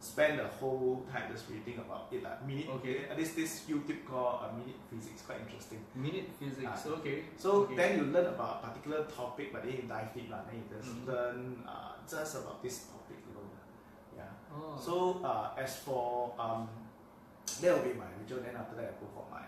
[0.00, 2.24] spend the whole time just reading about it.
[2.24, 3.04] Like minute, Okay.
[3.10, 5.84] At least this YouTube called uh, Minute Physics, quite interesting.
[5.94, 6.64] Minute physics.
[6.88, 6.96] Ah.
[7.04, 7.24] okay.
[7.36, 7.76] So Okay.
[7.76, 10.40] then you learn about a particular topic, but then you dive deep, lah.
[10.48, 11.04] then you just Mhm.
[11.06, 13.52] learn uh, just about this topic alone.
[13.52, 13.64] lah.
[14.24, 14.32] Yeah.
[14.56, 14.72] Oh.
[14.80, 16.64] So uh, as for um,
[17.60, 18.40] that will be my ritual.
[18.40, 19.44] Then after that, I go for my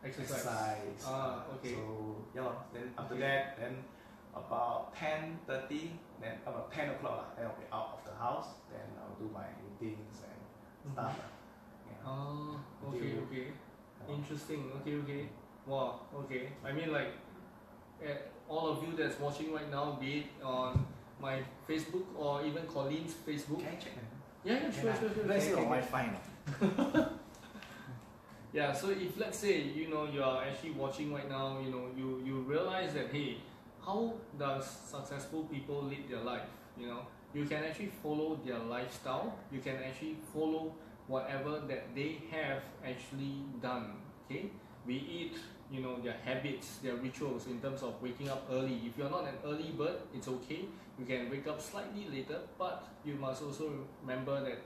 [0.00, 0.40] exercise.
[0.40, 1.04] exercise.
[1.04, 1.76] Ah, uh, okay.
[1.76, 1.84] So
[2.32, 3.28] yeah, then after Okay.
[3.28, 3.74] that, then
[4.32, 8.48] about ten thirty, then about ten o'clock, lah, then I'll be out house.
[8.70, 10.40] Then I'll do my routines and
[10.86, 10.92] Mhm.
[10.94, 11.16] stuff.
[11.88, 12.08] Yeah.
[12.10, 13.46] Oh, okay, Until- okay.
[13.52, 14.14] Yeah.
[14.16, 14.60] Interesting.
[14.80, 15.22] Okay, okay.
[15.66, 16.00] Wow.
[16.22, 16.42] Okay.
[16.64, 17.12] I mean, like,
[18.02, 18.16] eh,
[18.48, 20.86] all of you that's watching right now, be it on
[21.20, 21.34] my
[21.68, 23.60] Facebook or even Collin's Facebook.
[23.60, 23.92] Can I check?
[24.44, 25.26] Yeah, yeah, sure, sure, sure.
[25.26, 25.68] Let's see on.
[25.70, 26.04] Wi-Fi.
[28.52, 28.72] Yeah.
[28.72, 32.20] So if let's say you know you are actually watching right now, you know you
[32.24, 33.38] you realize that hey,
[33.84, 36.48] how does successful people live their life?
[36.76, 37.00] You know,
[37.34, 39.38] you can actually follow their lifestyle.
[39.50, 40.74] You can actually follow
[41.06, 43.96] whatever that they have actually done.
[44.26, 44.50] Okay,
[44.86, 44.96] be
[45.32, 45.38] it
[45.70, 48.80] you know their habits, their rituals in terms of waking up early.
[48.86, 50.66] If you're not an early bird, it's okay.
[50.98, 53.72] You can wake up slightly later, but you must also
[54.02, 54.58] remember that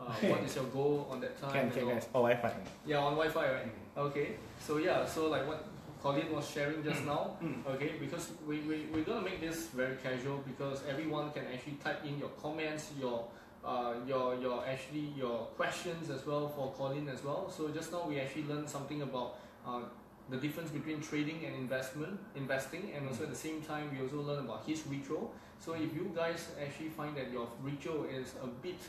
[0.00, 1.52] uh, what is your goal on that time.
[1.52, 2.06] Can can guys.
[2.14, 2.54] Oh Wi-Fi.
[2.86, 3.72] Yeah, on Wi-Fi, right?
[3.96, 4.36] Okay.
[4.60, 5.66] So yeah, so like what
[6.02, 7.36] Collin was sharing just now.
[7.42, 7.64] Mm.
[7.74, 12.04] Okay, because we, we, we're gonna make this very casual because everyone can actually type
[12.04, 13.24] in your comments, your
[13.64, 17.48] uh, your your actually your questions as well for Collin as well.
[17.48, 19.82] So just now we actually learned something about uh,
[20.28, 24.20] the difference between trading and investment, investing, and also at the same time we also
[24.22, 25.32] learn about his ritual.
[25.60, 28.80] So if you guys actually find that your ritual is a bit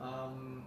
[0.00, 0.62] um,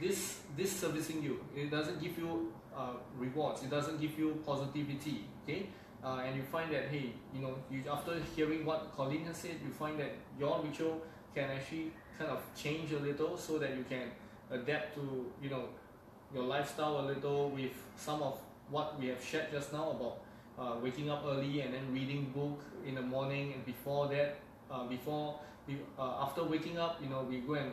[0.00, 5.24] this this servicing you, it doesn't give you uh, rewards, it doesn't give you positivity,
[5.44, 5.68] okay?
[6.04, 9.56] Uh, and you find that hey, you know, you after hearing what Collin has said,
[9.64, 11.00] you find that your ritual
[11.34, 14.10] can actually kind of change a little so that you can
[14.50, 15.68] adapt to you know
[16.34, 18.38] your lifestyle a little with some of
[18.70, 20.20] what we have shared just now about
[20.58, 24.36] uh, waking up early and then reading book in the morning and before that
[24.70, 25.38] uh, before
[25.98, 27.72] uh, after waking up you know we go and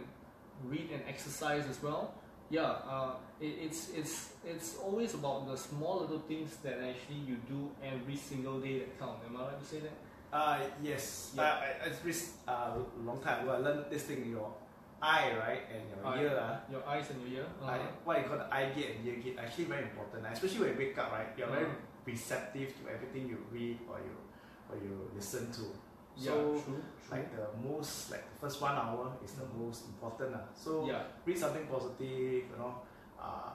[0.65, 2.13] read and exercise as well
[2.51, 7.37] yeah uh, it, it's it's it's always about the small little things that actually you
[7.47, 9.95] do every single day that count am I right to say that
[10.31, 11.35] Uh, yes.
[11.35, 11.43] Yeah.
[11.43, 14.47] Uh, I, I this uh, long time ago, I learned this thing in your
[15.03, 16.23] eye, right, and your Eye.
[16.23, 16.31] ear.
[16.39, 18.07] Uh, your eyes and your ear I, uh-huh.
[18.07, 20.23] what you call the eye gate and ear gate, actually very important.
[20.31, 22.07] Especially when you wake up, right, you're very Uh-huh.
[22.07, 24.15] receptive to everything you read or you
[24.71, 25.67] or you listen to.
[26.17, 26.63] Yeah So,
[27.11, 30.35] like the most, like the first one hour is the most important.
[30.35, 30.39] Uh.
[30.53, 32.75] So yeah read something positive, you know.
[33.19, 33.51] Uh,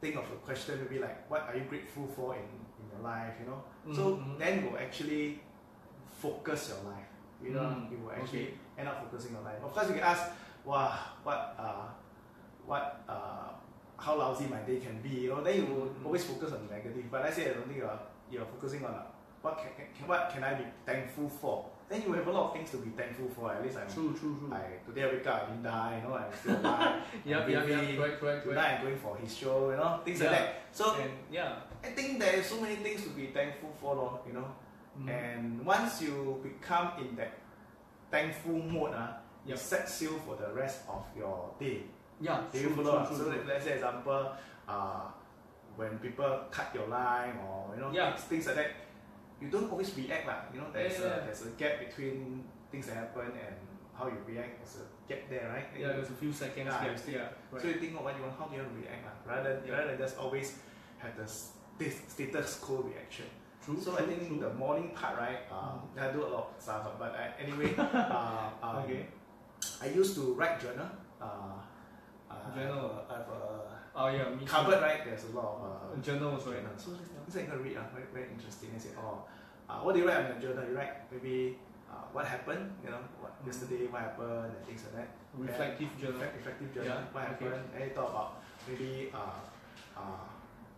[0.00, 2.46] think of a question maybe like what are you grateful for in,
[2.80, 3.60] in your life, you know.
[3.94, 4.38] So Mhm, mhm.
[4.38, 5.40] then will actually
[6.22, 7.08] focus your life.
[7.42, 8.78] You know, Mm, you will actually okay.
[8.78, 9.62] end up focusing your life.
[9.62, 10.22] Of course, you can ask,
[10.64, 10.90] wow,
[11.22, 11.86] what, uh,
[12.66, 13.50] what, uh,
[13.96, 15.26] how lousy my day can be.
[15.26, 16.06] You know, then you will Mm, mm.
[16.06, 17.04] always focus on the negative.
[17.10, 18.00] But let's say I don't think you're
[18.30, 19.02] you're focusing on uh,
[19.42, 21.66] what can, can what can I be thankful for.
[21.88, 23.50] Then you have a lot of things to be thankful for.
[23.52, 23.88] At least I'm.
[23.92, 26.00] true true true I today I wake up, I didn't die.
[26.02, 27.02] You know, I'm still alive.
[27.24, 27.96] yeah I'm yeah yeah breathing.
[27.96, 29.70] correct correct correct Tonight I'm going for his show.
[29.70, 30.54] You know, things like that.
[30.72, 34.20] So and yeah I think there is so many things to be thankful for, lor,
[34.26, 34.48] you know.
[35.00, 35.08] Mhm.
[35.08, 37.32] And once you become in that
[38.10, 39.12] thankful mode, uh,
[39.46, 39.56] Yep.
[39.56, 41.82] it sets you for the rest of your day.
[42.20, 42.90] yeah Do you true, follow?
[42.90, 43.06] true, ah?
[43.06, 43.32] true, so true.
[43.32, 44.32] let- let's say example,
[44.68, 45.06] uh,
[45.76, 48.10] when people cut your line or you know Yeah.
[48.10, 48.70] things, things like that,
[49.40, 50.38] you don't always react lah.
[50.52, 53.54] You know, there's a there's a gap between things that happen and
[53.94, 54.58] how you react.
[54.62, 55.68] There's a gap there, right?
[55.74, 57.62] yeah there's a few seconds Yeah, gap yeah right.
[57.62, 59.14] So you think of what you want, how do you want to react lah?
[59.26, 59.74] Rather than Yeah.
[59.74, 60.58] rather than just always
[60.98, 63.26] have the st- status quo reaction.
[63.62, 64.40] true So true, I think true.
[64.42, 65.46] the morning part, right?
[65.50, 66.02] Uh, Mm.
[66.02, 69.06] I do a lot of stuff, but I, anyway, uh, um, Okay.
[69.82, 70.88] I used to write journal.
[71.20, 71.58] Uh,
[72.30, 73.04] uh, Journal.
[73.10, 73.67] I have a, I have a
[73.98, 75.02] oh yeah me cupboard, right?
[75.04, 76.78] There's a lot of uh, journals right journal.
[76.78, 76.90] So
[77.26, 77.76] this I'm gonna read.
[77.76, 78.70] Uh, very, very interesting.
[78.74, 79.26] I say, oh,
[79.68, 80.64] uh, what do you write on your journal?
[80.70, 81.58] You write maybe
[81.90, 83.46] uh, what happened, you know, what Mm.
[83.46, 85.08] yesterday, what happened, and things like that.
[85.38, 86.90] reflective journal Effect- effective journal.
[86.98, 87.46] Yeah, What okay.
[87.46, 87.66] happened?
[87.74, 88.30] And you talk about
[88.66, 89.38] maybe uh,
[89.94, 90.26] uh,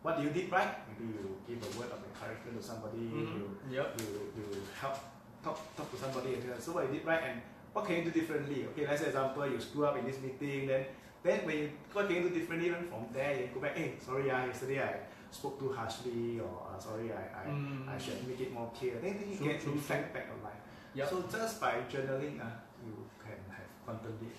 [0.05, 0.73] what do you did right.
[0.93, 3.05] Maybe you give a word of encouragement to somebody.
[3.09, 3.33] Mhm.
[3.37, 3.45] You
[3.81, 4.45] yep you you
[4.77, 4.97] help
[5.45, 7.37] talk talk to somebody and so what you did right and
[7.73, 10.66] what can you do differently okay let's say example you screw up in this meeting
[10.68, 10.85] then
[11.23, 13.95] then when you what can you do differently then from there you go back hey
[14.05, 14.93] sorry ah yesterday I
[15.31, 17.89] spoke too harshly or uh, sorry I I, Mm.
[17.89, 20.62] I should make it more clear then you True, get true, reflect back on life
[20.95, 21.09] Yep.
[21.11, 22.51] so just by journaling uh,
[22.85, 24.35] you can have quantum leap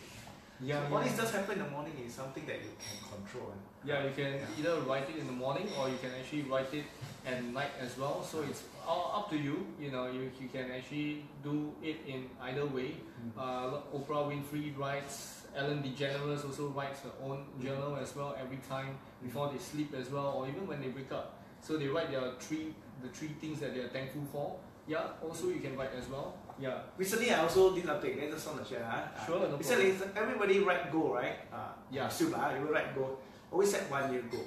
[0.64, 1.16] yeah, so yeah.
[1.18, 3.58] just happen in the morning is something that you can control uh.
[3.84, 4.60] Yeah, you can Yeah.
[4.60, 6.86] either write it in the morning or you can actually write it
[7.26, 8.22] at night as well.
[8.22, 9.66] So it's all up to you.
[9.80, 12.94] You know, you, you can actually do it in either way.
[13.18, 13.32] Mm.
[13.36, 18.98] Uh, Oprah Winfrey writes, Ellen DeGeneres also writes her own journal as well every time
[19.22, 21.40] before they sleep as well, or even when they wake up.
[21.62, 24.56] So they write their three the three things that they are thankful for.
[24.88, 26.36] Yeah, also you can write as well.
[26.60, 28.20] Yeah, Recently, I also did something.
[28.22, 28.86] I just want to share.
[28.86, 31.42] Uh, Sure, no Recently, everybody write goal, right?
[31.52, 32.08] Uh, Yeah.
[32.08, 33.18] Assume lah, you will write goal.
[33.52, 34.46] Always set one year goal.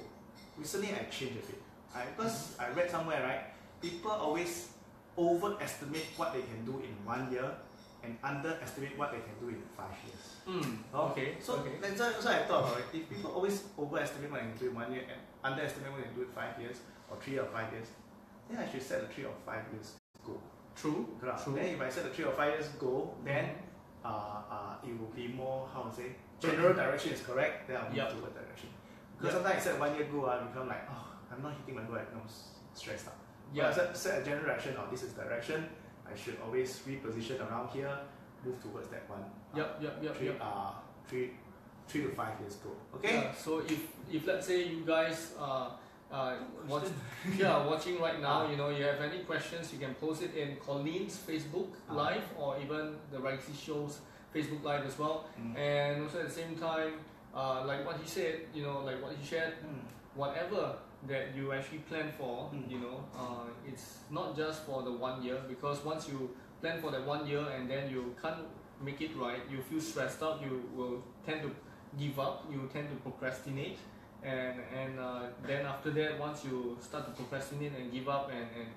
[0.57, 1.59] Recently, I changed a bit.
[1.93, 3.43] I, because I read somewhere, right?
[3.81, 4.71] People always
[5.17, 7.51] overestimate what they can do in one year
[8.05, 10.23] and underestimate what they can do in five years.
[10.47, 11.71] mm, okay, So okay.
[11.81, 12.81] that's why I thought about.
[12.93, 16.07] If people always overestimate what they can do in one year and underestimate what they
[16.09, 16.77] can do in five years
[17.09, 17.87] or three or five years,
[18.49, 19.95] then I should set a three or five years
[20.25, 20.41] goal.
[20.75, 21.43] True, Correct.
[21.43, 21.55] true.
[21.55, 23.49] Then if I set a three or five years goal, then
[24.03, 26.07] uh, uh, it will be more how to say
[26.39, 27.67] general direction is correct.
[27.67, 28.69] Then I'll move to that direction.
[29.17, 29.43] Because Yup.
[29.43, 31.95] sometimes I set one year goal, I become like, oh, I'm not hitting my goal,
[31.95, 33.15] I become s- stressed out.
[33.53, 33.63] Yeah.
[33.63, 34.75] But I set, set a general direction.
[34.77, 35.65] Oh, this is direction.
[36.11, 37.97] I should always reposition around here.
[38.45, 39.21] move towards that one.
[39.23, 40.37] uh, Yep, yep, yep, three, yep.
[40.39, 40.71] uh,
[41.07, 41.31] three,
[41.87, 42.71] three to five years ago.
[42.95, 43.15] Okay.
[43.15, 43.81] Yeah, so if
[44.11, 45.69] if let's say you guys uh,
[46.11, 46.35] uh,
[46.69, 46.83] watch,
[47.41, 50.57] yeah, watching right now, you know, you have any questions, you can post it in
[50.57, 51.93] Collin's Facebook Ah.
[51.95, 54.01] Live or even the Raygacy Show's
[54.33, 55.25] Facebook Live as well.
[55.41, 55.57] Mm.
[55.57, 56.93] And also at the same time,
[57.33, 59.81] uh, like what he said, you know, like what he shared, Mm.
[60.13, 60.77] whatever
[61.07, 62.69] that you actually plan for, Mm.
[62.71, 66.29] you know, uh, it's not just for the one year because once you
[66.61, 68.41] plan for that one year and then you can't
[68.81, 71.51] make it right, you feel stressed out, you will tend to
[71.97, 73.77] give up, you tend to procrastinate,
[74.23, 78.47] and and uh, then after that, once you start to procrastinate and give up and
[78.57, 78.67] and,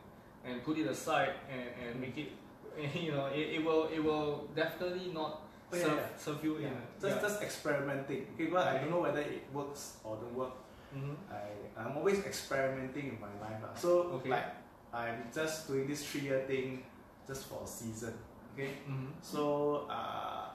[0.45, 2.01] and put it aside and, and Mm.
[2.01, 2.31] make it,
[3.05, 6.16] you know, it, it will it will definitely not Oh, yeah, serve, yeah.
[6.16, 6.68] serve you Yeah.
[6.68, 6.76] in.
[7.01, 7.22] Just yeah.
[7.29, 8.26] just experimenting.
[8.35, 10.53] Okay, but I don't know whether it works or don't work.
[10.95, 11.16] Mhm.
[11.30, 11.45] I
[11.76, 13.61] I'm always experimenting in my life.
[13.62, 13.74] lah.
[13.74, 14.49] So like
[14.93, 16.82] I'm just doing this three year thing
[17.28, 18.14] just for a season.
[18.57, 18.80] Okay.
[18.89, 19.12] Mhm.
[19.20, 20.49] So uh,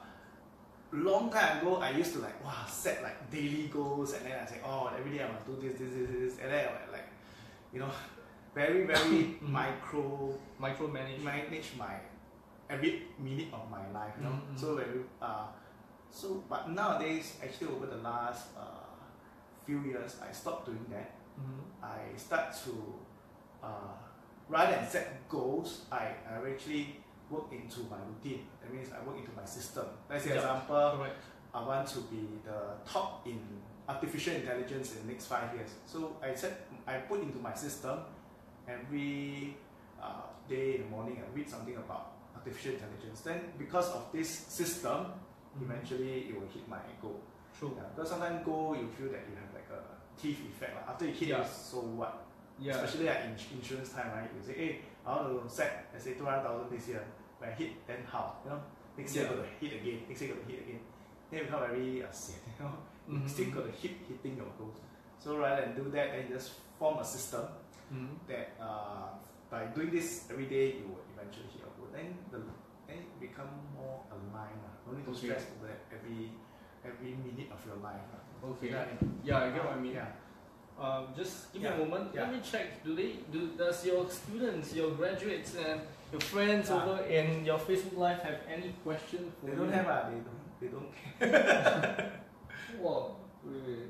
[0.92, 4.46] long time ago, I used to like wow set like daily goals, and then I
[4.46, 6.92] say, oh, every day I must do this, this, this, this, and then I would,
[6.92, 7.08] like,
[7.72, 7.90] you know,
[8.54, 9.48] very very Mhm.
[9.50, 11.22] micro Micromanage.
[11.22, 11.98] manage my
[12.70, 14.14] every minute of my life.
[14.18, 15.46] You know, so very uh,
[16.10, 18.83] so but nowadays actually over the last uh,
[19.66, 21.10] few years, I stopped doing that.
[21.38, 21.60] Mhm.
[21.82, 22.72] I start to
[23.62, 23.96] uh,
[24.48, 27.00] rather than set goals, I, I actually
[27.30, 28.46] work into my routine.
[28.60, 29.86] That means I work into my system.
[30.10, 30.36] Let's say Yeah.
[30.42, 31.16] example, Correct.
[31.54, 33.40] I want to be the top in
[33.88, 35.70] artificial intelligence in the next five years.
[35.86, 38.00] So I set I put into my system
[38.68, 39.56] every
[40.02, 43.20] uh, day in the morning I read something about artificial intelligence.
[43.22, 45.06] Then because of this system,
[45.56, 45.62] Mhm.
[45.64, 47.20] eventually it will hit my goal.
[47.58, 47.72] True.
[47.76, 49.53] Yeah, because sometimes goal you feel that you have
[50.20, 50.74] teeth effect.
[50.76, 51.42] Like after you hit Yeah.
[51.42, 52.26] it, so what?
[52.58, 52.74] Yeah.
[52.78, 54.30] Especially like in insurance time, right?
[54.34, 54.70] You say, hey,
[55.06, 57.04] I want to set, let's say, 200,000 this year.
[57.38, 58.36] When I hit, then how?
[58.44, 58.60] You know,
[58.96, 59.34] next year Yeah.
[59.34, 60.80] got to hit again, next year got to hit again.
[61.30, 62.72] Then you become very uh, sian, you know,
[63.10, 63.28] Mhm.
[63.28, 64.78] still got to hit hitting your goals.
[65.18, 67.44] So rather than do that, then just form a system
[67.92, 68.16] Mhm.
[68.28, 69.12] that uh,
[69.50, 71.88] by doing this every day, you will eventually hit your goal.
[71.92, 72.38] Then the
[72.86, 74.60] then it become more aligned.
[74.64, 74.72] lah.
[74.86, 76.32] No need to stress over that every
[76.84, 78.04] every minute of your life.
[78.12, 78.23] lah.
[78.50, 78.66] Okay.
[78.66, 79.14] You know what I mean?
[79.24, 79.94] Yeah, I get what I mean.
[79.94, 80.06] Yeah.
[80.78, 82.14] Um, just give me a moment.
[82.14, 82.82] Let me check.
[82.84, 83.50] Do they do?
[83.56, 85.80] Does your students, your graduates, and
[86.12, 86.82] your friends Ah.
[86.82, 90.10] over in your Facebook Live have any question for They don't have ah.
[90.10, 90.42] They don't.
[90.60, 90.90] They don't.
[92.82, 93.88] Whoa, wait, wait.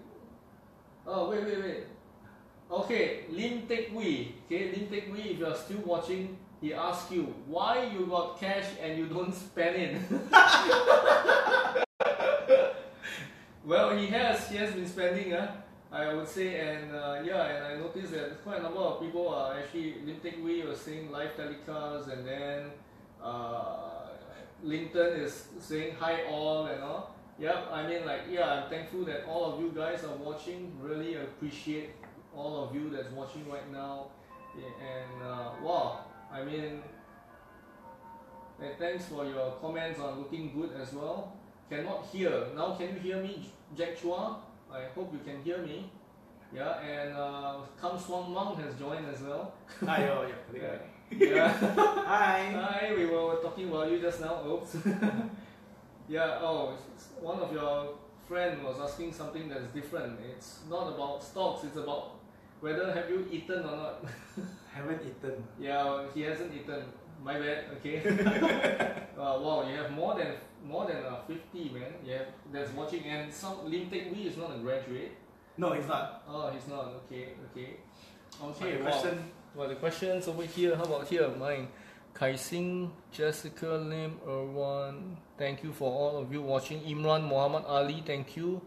[1.06, 1.82] Oh, wait, wait, wait.
[2.70, 4.34] Okay, Lim Teck Wee.
[4.46, 8.64] Okay, Lim Teck Wee, if you're still watching, he asks you why you got cash
[8.80, 9.96] and you don't spend it.
[13.64, 14.48] well, he has.
[14.48, 15.32] He has been spending.
[15.32, 15.56] Uh,
[15.90, 19.28] I would say, and uh, yeah, and I noticed that quite a number of people
[19.28, 22.70] are actually Lim Teck Wee was saying live telecast, and then
[23.22, 24.08] uh,
[24.62, 27.14] Linton is saying hi all and all.
[27.38, 30.72] Yep, I mean like yeah, I'm thankful that all of you guys are watching.
[30.80, 31.90] Really appreciate
[32.36, 34.08] all of you that's watching right now,
[34.54, 36.82] and uh, wow, I mean,
[38.60, 41.36] and thanks for your comments on looking good as well.
[41.70, 42.74] Cannot hear now.
[42.74, 44.36] Can you hear me, Jack Chua?
[44.72, 45.90] I hope you can hear me.
[46.54, 49.54] Yeah, and uh, Kam Swan Mount has joined as well.
[49.84, 50.76] Hi, yeah, yeah.
[51.10, 51.48] Yeah.
[52.06, 52.52] Hi.
[52.52, 54.44] Hi, we were talking about you just now.
[54.46, 54.76] Oops.
[56.08, 56.38] yeah.
[56.40, 56.76] Oh,
[57.20, 57.94] one of your
[58.28, 60.18] friend was asking something that's different.
[60.30, 61.64] It's not about stocks.
[61.64, 62.12] It's about
[62.60, 64.04] whether have you eaten or not.
[64.72, 65.44] Haven't eaten.
[65.58, 66.84] yeah, he hasn't eaten.
[67.22, 67.64] My bad.
[67.78, 67.98] Okay.
[69.18, 70.34] uh, wow, you have more than
[70.64, 71.92] more than uh, fifty man.
[72.04, 73.04] Yeah, that's watching.
[73.04, 75.12] And some Lim Teck Wee is not a graduate.
[75.56, 76.24] No, he's not.
[76.26, 77.04] Oh, he's not.
[77.04, 77.36] Okay.
[77.52, 77.76] Okay.
[78.42, 79.30] Okay, question.
[79.54, 80.74] Well, the questions over here.
[80.74, 81.28] How about here?
[81.28, 81.68] Mine.
[82.14, 85.18] Kai Sing, Jessica Lim, Erwan.
[85.36, 86.80] Thank you for all of you watching.
[86.86, 88.02] Imran Muhammad Ali.
[88.06, 88.62] Thank you.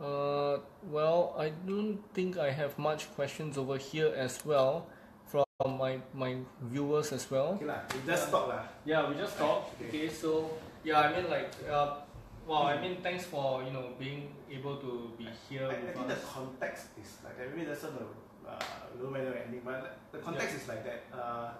[0.00, 4.88] Uh, well, I don't think I have much questions over here as well
[5.28, 5.44] from
[5.76, 6.36] my my
[6.72, 7.56] viewers as well.
[7.60, 7.80] Okay lah.
[7.92, 8.64] We just talk lah.
[8.84, 9.76] Yeah, we just talked.
[9.76, 9.88] Okay.
[9.88, 10.48] Okay, so
[10.86, 11.98] yeah, I mean like, uh,
[12.46, 16.06] wow, I mean thanks for you know being able to be here I, I think
[16.06, 17.50] the context is like that.
[17.50, 18.06] Maybe that's not the
[18.46, 18.58] uh,
[19.02, 21.02] low matter ending, but the context is like that.
[21.10, 21.50] Uh,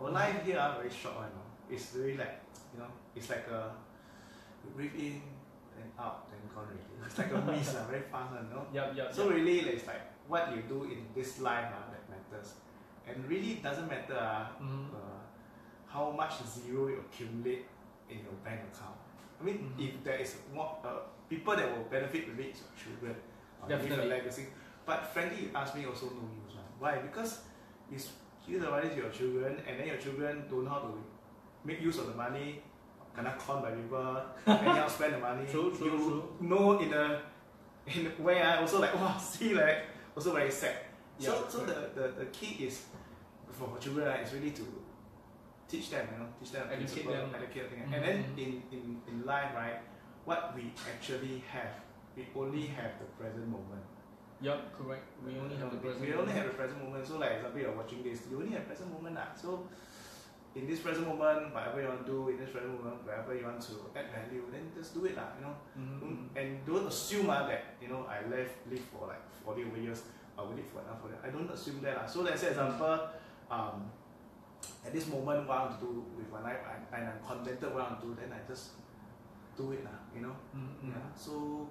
[0.00, 1.32] our life here are very short one.
[1.32, 1.46] know.
[1.72, 2.36] It's really like
[2.74, 3.72] you know, it's like a
[4.76, 5.22] breathe in
[5.80, 6.84] and out, then gone already.
[7.08, 8.64] It's like a mist, lah, very fast you know.
[8.72, 9.08] Yep, yep.
[9.14, 12.60] So really, it's like what you do in this life uh, that matters,
[13.08, 14.92] and really it doesn't matter uh, Mhm.
[14.92, 15.20] uh,
[15.88, 17.64] how much zero you accumulate
[18.12, 18.96] in your bank account.
[19.40, 19.84] I mean, Mhm.
[19.88, 23.16] if there is more uh, people that will benefit with it, your children,
[23.62, 24.46] or leave a legacy.
[24.86, 26.54] But frankly, you ask me also no use.
[26.56, 26.64] One.
[26.78, 26.98] Why?
[26.98, 27.40] Because
[27.90, 27.98] you
[28.46, 30.92] give the money to your children, and then your children don't know how to
[31.64, 32.62] make use of the money,
[33.16, 35.46] kena con by people, anyhow spend the money.
[35.52, 36.22] True, true, you true.
[36.40, 37.20] know in a
[37.86, 39.78] in a way I also like wow see like
[40.16, 40.76] also very sad.
[41.18, 42.86] so Yeah, so the, the, the key is
[43.50, 44.62] for children right, is really to
[45.72, 47.28] teach them, you know, teach them Educate principle, them.
[47.40, 47.80] educate them.
[47.88, 47.94] Mhm.
[47.96, 49.80] And then in, in, in life, right,
[50.28, 51.72] what we actually have,
[52.16, 53.80] we only have the present moment.
[54.44, 55.06] Yep, correct.
[55.24, 56.00] We only have the present.
[56.04, 56.36] We only moment.
[56.36, 57.02] have the present moment.
[57.08, 59.14] So like example, you're watching this, you only have present moment.
[59.16, 59.30] lah.
[59.38, 59.64] So
[60.58, 63.46] in this present moment, whatever you want to do, in this present moment, wherever you
[63.48, 65.14] want to add value, then just do it.
[65.16, 65.30] lah.
[65.38, 66.36] You know, Mhm, don't, mhm.
[66.36, 70.02] and don't assume uh, that you know I live live for like 40 over years.
[70.36, 70.98] I will live for that.
[71.24, 71.94] I don't assume that.
[72.02, 72.06] lah.
[72.10, 72.98] So let's say example,
[73.48, 73.88] um,
[74.86, 77.72] at this moment what I want to do with my life I, and I'm contented
[77.74, 78.72] what I want to do, then I just
[79.56, 79.84] do it.
[79.84, 79.98] lah.
[80.14, 80.34] You know.
[80.54, 80.90] Mhm, mhm.
[80.92, 81.06] Yeah.
[81.14, 81.68] So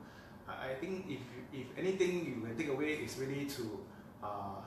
[0.48, 1.22] I, I think if
[1.54, 3.64] if anything you can take away is really to
[4.24, 4.62] uh,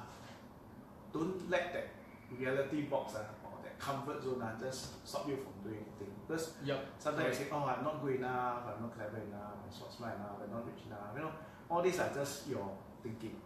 [1.12, 1.88] don't let that
[2.30, 6.10] reality box uh, or that comfort zone uh, just stop you from doing anything.
[6.26, 6.78] Because Yep.
[6.98, 10.16] sometimes you say, oh, I'm not good enough, I'm not clever enough, I'm not smart
[10.16, 11.12] enough, I'm not rich enough.
[11.14, 11.32] You know,
[11.70, 12.66] all these are just your
[13.02, 13.36] thinking.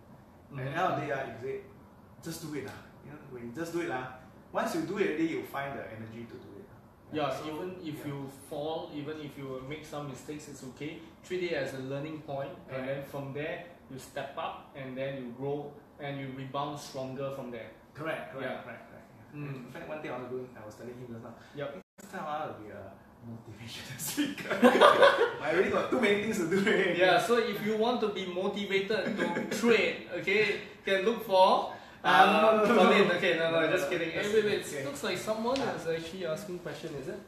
[0.52, 1.56] And at the end of the day, uh, you say,
[2.24, 2.64] just do it.
[2.66, 2.72] Uh.
[3.04, 4.06] You know, when you just do it, uh,
[4.52, 6.64] once you do it already, you find the energy to do it.
[7.12, 8.06] Yeah, So, even if yeah.
[8.12, 10.98] you fall, even if you make some mistakes, it's okay.
[11.24, 12.86] Treat it as a learning point, and Right.
[12.86, 17.50] then from there you step up, and then you grow, and you rebound stronger from
[17.50, 17.70] there.
[17.94, 18.62] Correct, correct, Yeah.
[18.62, 19.06] correct, correct.
[19.34, 19.40] Yeah.
[19.40, 19.66] Mm.
[19.66, 21.34] In fact, one thing I was doing, I was telling him just now.
[21.56, 21.68] Yep.
[21.98, 22.84] Next time I to be a
[23.28, 24.52] motivational speaker.
[25.42, 26.58] I already got too many things to do.
[26.58, 26.98] Already.
[26.98, 29.24] Yeah, so if you want to be motivated to
[29.60, 31.72] trade, okay, can look for.
[32.04, 32.64] No.
[32.66, 33.10] Collin.
[33.12, 34.10] Okay, no, no, No, just kidding.
[34.10, 34.64] Hey, wait, wait.
[34.66, 34.76] okay.
[34.78, 36.94] It looks like someone is actually asking question.
[37.00, 37.18] Is it?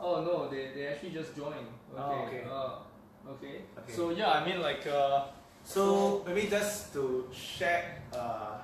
[0.00, 1.68] Oh no, they, they actually just joined.
[1.92, 1.98] Okay.
[1.98, 2.42] Oh, okay.
[2.50, 3.54] Uh, okay.
[3.78, 3.92] Okay.
[3.92, 5.24] So yeah, I mean like uh,
[5.64, 8.58] So maybe just to share, uh,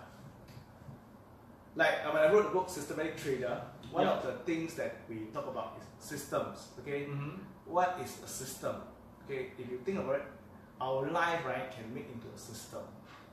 [1.76, 3.60] like uh, when I wrote the book Systematic Trader,
[3.90, 4.12] one Yeah.
[4.16, 6.68] of the things that we talk about is systems.
[6.80, 7.38] Okay, mhm.
[7.66, 8.76] what is a system?
[9.24, 10.26] Okay, if you think about it,
[10.80, 12.82] our life right can make into a system.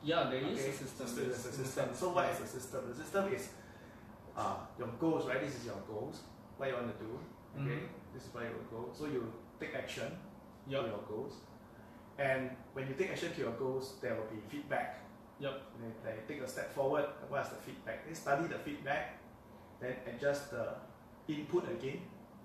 [0.09, 1.07] Yeah, there is Okay, a system.
[1.07, 1.87] So there's a system.
[1.93, 2.81] So what is a system?
[2.89, 3.49] The system is
[4.37, 5.41] uh, your goals, right?
[5.45, 6.21] This is your goals.
[6.57, 7.11] What you want to do.
[7.59, 7.79] Okay,
[8.13, 8.81] this is where you will go.
[8.93, 9.21] So you
[9.59, 10.07] take action
[10.69, 11.33] to your goals,
[12.17, 15.03] and when you take action to your goals, there will be feedback.
[15.39, 15.53] Yep.
[15.81, 17.05] They, they take a step forward.
[17.29, 18.07] What's the feedback?
[18.07, 19.19] They study the feedback,
[19.81, 20.65] then adjust the
[21.27, 21.99] input again.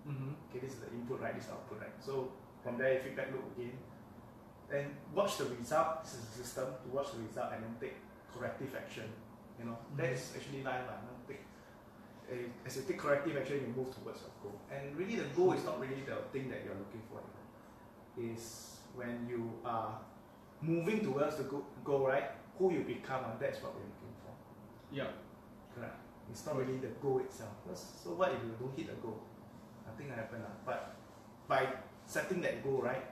[0.09, 0.35] Mhm.
[0.51, 1.35] Okay, this is the input, right?
[1.37, 1.97] This is output, right?
[2.01, 2.33] So
[2.65, 3.79] from there, feedback loop again.
[4.73, 6.01] Then watch the result.
[6.03, 7.97] This is the system to watch the result and then take
[8.33, 9.05] corrective action.
[9.61, 10.17] You know, that Mhm.
[10.17, 10.89] is actually life.
[10.89, 10.97] lah.
[10.97, 11.45] You know, take,
[12.33, 14.57] eh, as you take corrective action, you move towards your goal.
[14.73, 17.21] And really, the goal is not really the thing that you're looking for.
[17.21, 18.33] You know.
[18.33, 20.01] Is when you are
[20.65, 22.33] moving towards the go- goal, right?
[22.57, 24.33] Who you become, and that's what we're looking for.
[24.91, 25.13] Yeah.
[25.77, 26.01] Correct.
[26.33, 27.53] It's not really the goal itself.
[27.77, 29.21] So what if you don't hit the goal?
[29.85, 30.41] Nothing will happen.
[30.41, 30.57] lah.
[30.65, 30.97] But
[31.49, 31.69] by
[32.09, 33.05] setting that goal, right,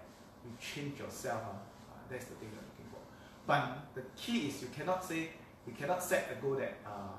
[0.44, 1.40] you change yourself.
[1.46, 3.00] Ah, that's the thing you're looking for.
[3.46, 5.30] But the key is you cannot say,
[5.66, 7.16] you cannot set a goal that uh,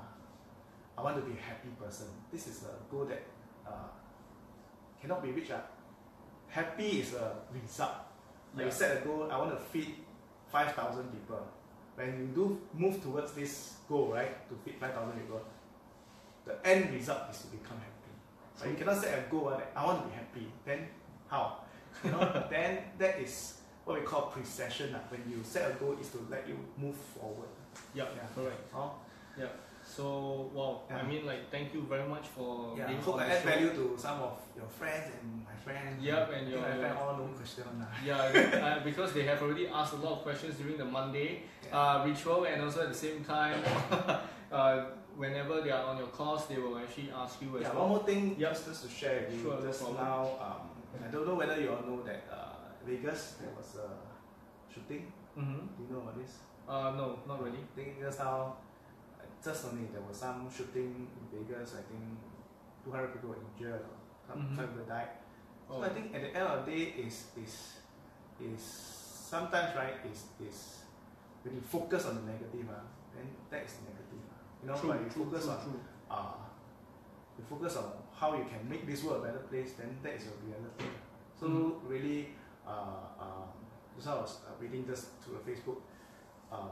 [0.98, 2.06] I want to be a happy person.
[2.32, 3.22] This is a goal that
[3.66, 3.88] uh,
[5.00, 5.52] cannot be reached.
[5.52, 5.62] ah.
[6.48, 7.92] Happy is a result.
[8.54, 8.64] Like Yeah.
[8.66, 9.94] you set a goal, I want to feed
[10.50, 11.40] 5,000 people.
[11.94, 15.40] When you do move towards this goal, right, to feed 5,000 people,
[16.44, 18.12] the end result is to become happy.
[18.58, 20.52] But you cannot set a goal ah, that I want to be happy.
[20.66, 20.88] Then
[21.28, 21.61] how?
[22.04, 24.94] You know, then that is what we call precession.
[24.94, 25.00] ah.
[25.10, 27.48] When you set a goal, is to let you move forward.
[27.94, 28.04] Yeah.
[28.16, 28.26] Yeah.
[28.34, 28.60] Correct.
[28.74, 28.92] Oh,
[29.84, 32.84] So wow, I mean like thank you very much for yeah.
[32.84, 33.48] I being hope I the add show.
[33.50, 36.00] value to some of your friends and my friends.
[36.02, 37.90] Yep, and I think your- my your- friend all no question ah.
[38.08, 38.16] Yeah,
[38.66, 41.76] uh, because they have already asked a lot of questions during the Monday Yeah.
[41.78, 43.58] uh, ritual, and also at the same time,
[44.52, 44.84] uh,
[45.16, 47.82] whenever they are on your course, they will actually ask you as Yeah, well.
[47.82, 48.50] one more thing Yep.
[48.52, 49.42] just, just to share with you.
[49.42, 50.04] Sure, no just problem.
[50.04, 50.60] now, um,
[51.00, 53.88] I don't know whether you all know that uh, Vegas there was a
[54.72, 55.12] shooting.
[55.38, 55.60] Mm-hmm.
[55.76, 56.38] Do you know about this?
[56.68, 57.58] Uh, no, not really.
[57.64, 58.56] I think just now,
[59.18, 61.74] uh, just only there was some shooting in Vegas.
[61.74, 62.04] I think
[62.84, 63.84] 200 people were injured.
[64.28, 64.56] Some, Mhm.
[64.58, 65.08] people died.
[65.70, 67.54] Oh, So I think at the end of the day is is
[68.40, 68.62] is
[69.32, 70.58] sometimes right is is
[71.42, 72.84] when you focus on the negative, uh,
[73.14, 74.22] then that is negative.
[74.30, 74.38] ah.
[74.62, 75.80] You know, true, but you true, focus true, on true.
[76.10, 76.34] uh,
[77.42, 80.24] you focus on how you can make this world a better place, then that is
[80.30, 80.86] your reality.
[81.38, 81.88] So Mm.
[81.90, 82.28] really,
[82.66, 82.70] uh,
[83.18, 83.48] um,
[83.96, 85.80] just I was uh, reading just to a Facebook.
[86.52, 86.70] Um,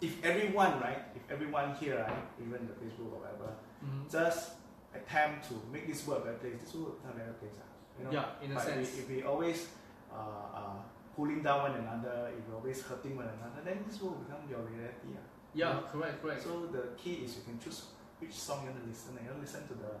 [0.00, 3.50] if everyone, right, if everyone here, right, even the Facebook or whatever,
[3.82, 4.08] Mhm.
[4.10, 4.52] just
[4.94, 7.56] attempt to make this world a better place, this world will become a better place.
[7.58, 7.66] ah.
[7.98, 8.10] You know?
[8.12, 8.88] Yeah, in a but sense.
[8.94, 9.68] If, if we always
[10.12, 10.14] uh,
[10.54, 10.76] uh,
[11.16, 14.60] pulling down one another, if we always hurting one another, then this will become your
[14.60, 15.18] reality.
[15.18, 15.26] ah.
[15.54, 16.42] Yeah, correct, correct.
[16.44, 17.90] So the key is you can choose
[18.20, 19.16] which song you want to listen.
[19.16, 19.92] and You want to listen to the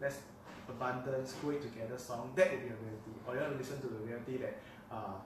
[0.00, 0.20] less
[0.68, 3.12] abundance, grow it together song, that will be a reality.
[3.26, 4.58] Or you want to listen to the reality that
[4.90, 5.16] uh,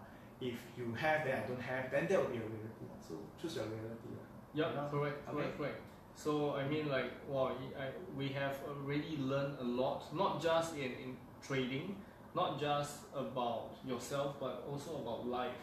[0.40, 2.86] if you have, then I don't have, then that will be a reality.
[3.00, 4.08] So choose your reality.
[4.54, 4.88] Yeah, You know?
[4.90, 5.36] correct, Okay.
[5.36, 5.80] correct, correct.
[6.14, 10.92] So I mean, like, wow, I, we have already learned a lot, not just in,
[10.92, 11.16] in
[11.46, 11.96] trading,
[12.34, 15.56] not just about yourself, but also about life.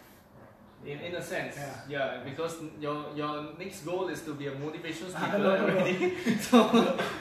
[0.85, 1.57] In, in a sense,
[1.89, 2.21] Yeah.
[2.23, 6.15] because your your next goal is to be a motivational speaker already.
[6.49, 6.59] so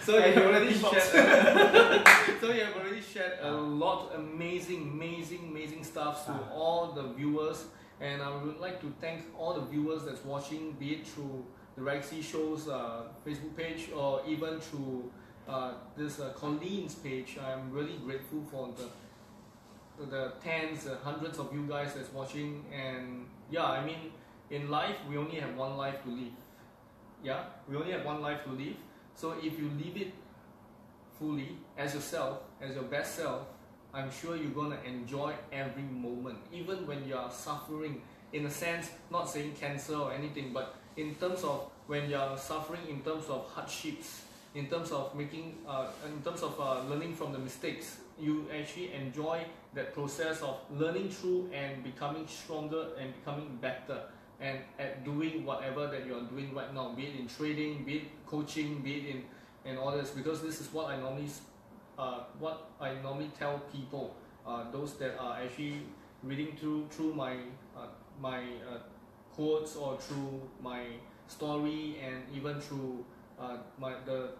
[0.02, 2.06] so you have already a shared.
[2.40, 7.64] so you have already shared a lot amazing, amazing, amazing stuff to all the viewers,
[8.00, 11.44] and I would like to thank all the viewers that's watching, be it through
[11.76, 15.10] the Raygacy Show's uh, Facebook page or even through
[15.48, 17.36] uh, this uh, Collin's page.
[17.44, 18.86] I'm really grateful for the
[20.10, 24.12] the tens, the hundreds of you guys that's watching, and yeah, I mean,
[24.50, 26.32] in life we only have one life to live.
[27.22, 28.76] Yeah, we only have one life to live.
[29.14, 30.12] So if you live it
[31.18, 33.46] fully as yourself, as your best self,
[33.94, 38.02] I'm sure you're gonna enjoy every moment, even when you are suffering.
[38.32, 42.36] In a sense, not saying cancer or anything, but in terms of when you are
[42.36, 44.22] suffering, in terms of hardships,
[44.54, 48.92] in terms of making, uh, in terms of uh, learning from the mistakes, you actually
[48.92, 49.44] enjoy
[49.74, 54.00] that process of learning through and becoming stronger and becoming better
[54.40, 57.96] and at doing whatever that you are doing right now, be it in trading, be
[57.96, 59.24] it coaching, be it in
[59.64, 61.28] and all this, because this is what I normally,
[61.98, 64.14] uh, what I normally tell people,
[64.46, 65.82] uh, those that are actually
[66.22, 67.34] reading through through my
[67.76, 67.88] uh,
[68.20, 68.78] my uh,
[69.34, 70.84] quotes or through my
[71.26, 73.04] story and even through
[73.40, 74.30] uh, my the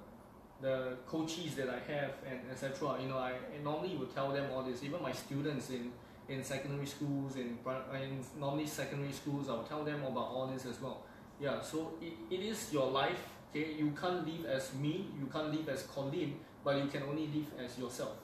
[0.61, 2.97] the coaches that I have and etc.
[3.01, 4.83] You know, I, I normally would tell them all this.
[4.83, 5.93] Even my students in
[6.29, 7.59] in secondary schools, in,
[7.95, 11.03] in normally secondary schools, I'll tell them about all this as well.
[11.41, 13.29] Yeah, so it, it is your life.
[13.51, 16.35] Okay, you can't live as me, you can't live as Collin,
[16.65, 18.17] but you can only live as yourself.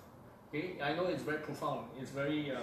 [0.49, 1.87] Okay, I know it's very profound.
[2.01, 2.61] It's very uh,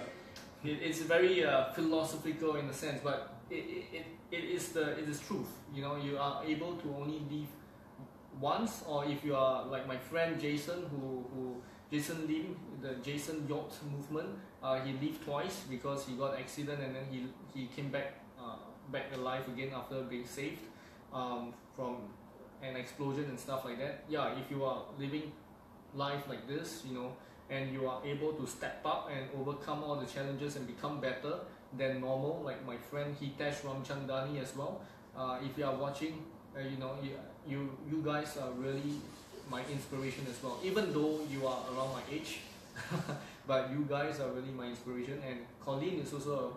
[0.62, 5.08] it, it's very uh, philosophical in a sense, but it, it, it is the it
[5.08, 5.48] is truth.
[5.74, 7.48] You know, you are able to only live
[8.38, 11.56] once, or if you are like my friend Jason, who who
[11.90, 14.28] Jason Lim, the Jason Yacht movement,
[14.62, 18.56] uh, he lived twice because he got accident and then he he came back uh,
[18.92, 20.62] back alive again after being saved
[21.12, 21.96] um, from
[22.62, 24.04] an explosion and stuff like that.
[24.08, 25.32] Yeah, if you are living
[25.94, 27.12] life like this, you know,
[27.48, 31.40] and you are able to step up and overcome all the challenges and become better
[31.76, 34.82] than normal, like my friend Hitesh Ramchandani as well.
[35.16, 36.24] Uh, if you are watching,
[36.56, 37.10] uh, you know, you,
[37.46, 39.00] you you guys are really
[39.50, 40.58] my inspiration as well.
[40.62, 42.40] Even though you are around my age,
[43.46, 45.20] but you guys are really my inspiration.
[45.26, 46.54] And Collin is also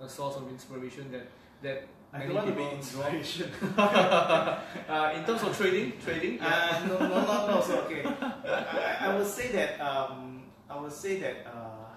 [0.00, 1.26] a, a source of inspiration that
[1.62, 3.50] that I many don't want people inspiration.
[3.78, 6.36] uh, in terms of trading, trading.
[6.36, 6.82] yeah.
[6.82, 7.60] Uh, no, no, no, no.
[7.60, 11.90] So okay, I, I would say that um, I would say that uh,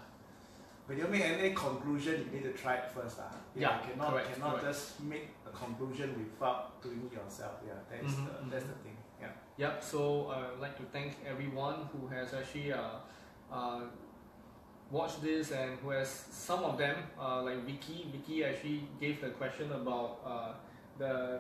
[0.88, 3.20] when you make any conclusion, you need to try it first.
[3.20, 3.24] Uh.
[3.56, 4.66] Yeah, you cannot correct, cannot correct.
[4.66, 7.56] just make a conclusion without doing it yourself.
[7.66, 8.98] Yeah, that's Mhm, the, that's the thing.
[9.22, 9.32] Yeah.
[9.58, 9.84] Yep.
[9.84, 12.80] So I'd like to thank everyone who has actually uh,
[13.52, 13.82] uh,
[14.92, 18.08] watched this and who has some of them uh, like Vicky.
[18.12, 20.54] Vicky actually gave the question about uh,
[20.98, 21.40] the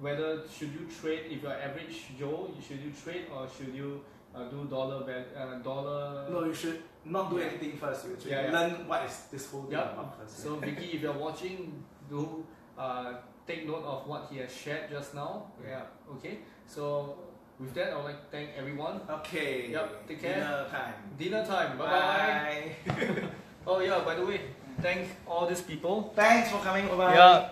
[0.00, 4.00] whether should you trade if you're average Joe, should you trade or should you
[4.34, 6.28] uh, do dollar val- uh, dollar?
[6.30, 7.46] No, you should not do Yeah.
[7.46, 8.06] anything first.
[8.06, 8.52] You should Yeah, yeah.
[8.52, 9.92] learn what is this whole thing Yep.
[9.92, 10.38] about first.
[10.38, 12.44] So Vicky, if you're watching, do
[12.78, 13.14] uh,
[13.48, 15.46] take note of what he has shared just now.
[15.66, 15.88] Yeah.
[16.16, 16.38] Okay.
[16.66, 17.16] So
[17.58, 19.00] with that, I would like to thank everyone.
[19.08, 19.70] Okay.
[19.72, 20.34] Yep, take care.
[20.34, 20.94] Dinner time.
[21.18, 21.78] Dinner time.
[21.78, 22.72] Bye bye.
[22.86, 23.28] Bye.
[23.66, 24.40] Oh yeah, by the way,
[24.80, 26.12] thank all these people.
[26.14, 26.86] Thanks for coming.
[26.88, 27.14] Bye bye.
[27.14, 27.48] Yeah.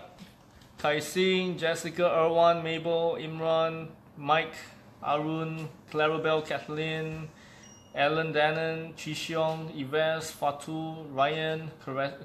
[0.77, 4.53] Kai Singh, Jessica, Erwan, Mabel, Imran, Mike,
[5.01, 7.29] Arun, Clarabelle, Kathleen,
[7.95, 11.71] Alan Dannon, Chi Xiong, Yves, Fatu, Ryan,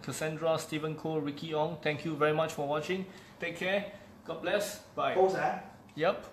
[0.02, 1.78] Cassandra, Stephen Cole, Ricky Ong.
[1.80, 3.06] Thank you very much for watching.
[3.42, 3.86] Take care.
[4.24, 4.78] God bless.
[4.94, 5.14] Bye.
[5.14, 5.58] Pause, ah.
[5.96, 6.26] Yep.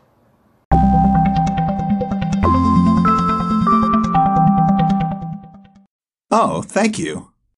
[6.30, 7.32] Oh, thank you.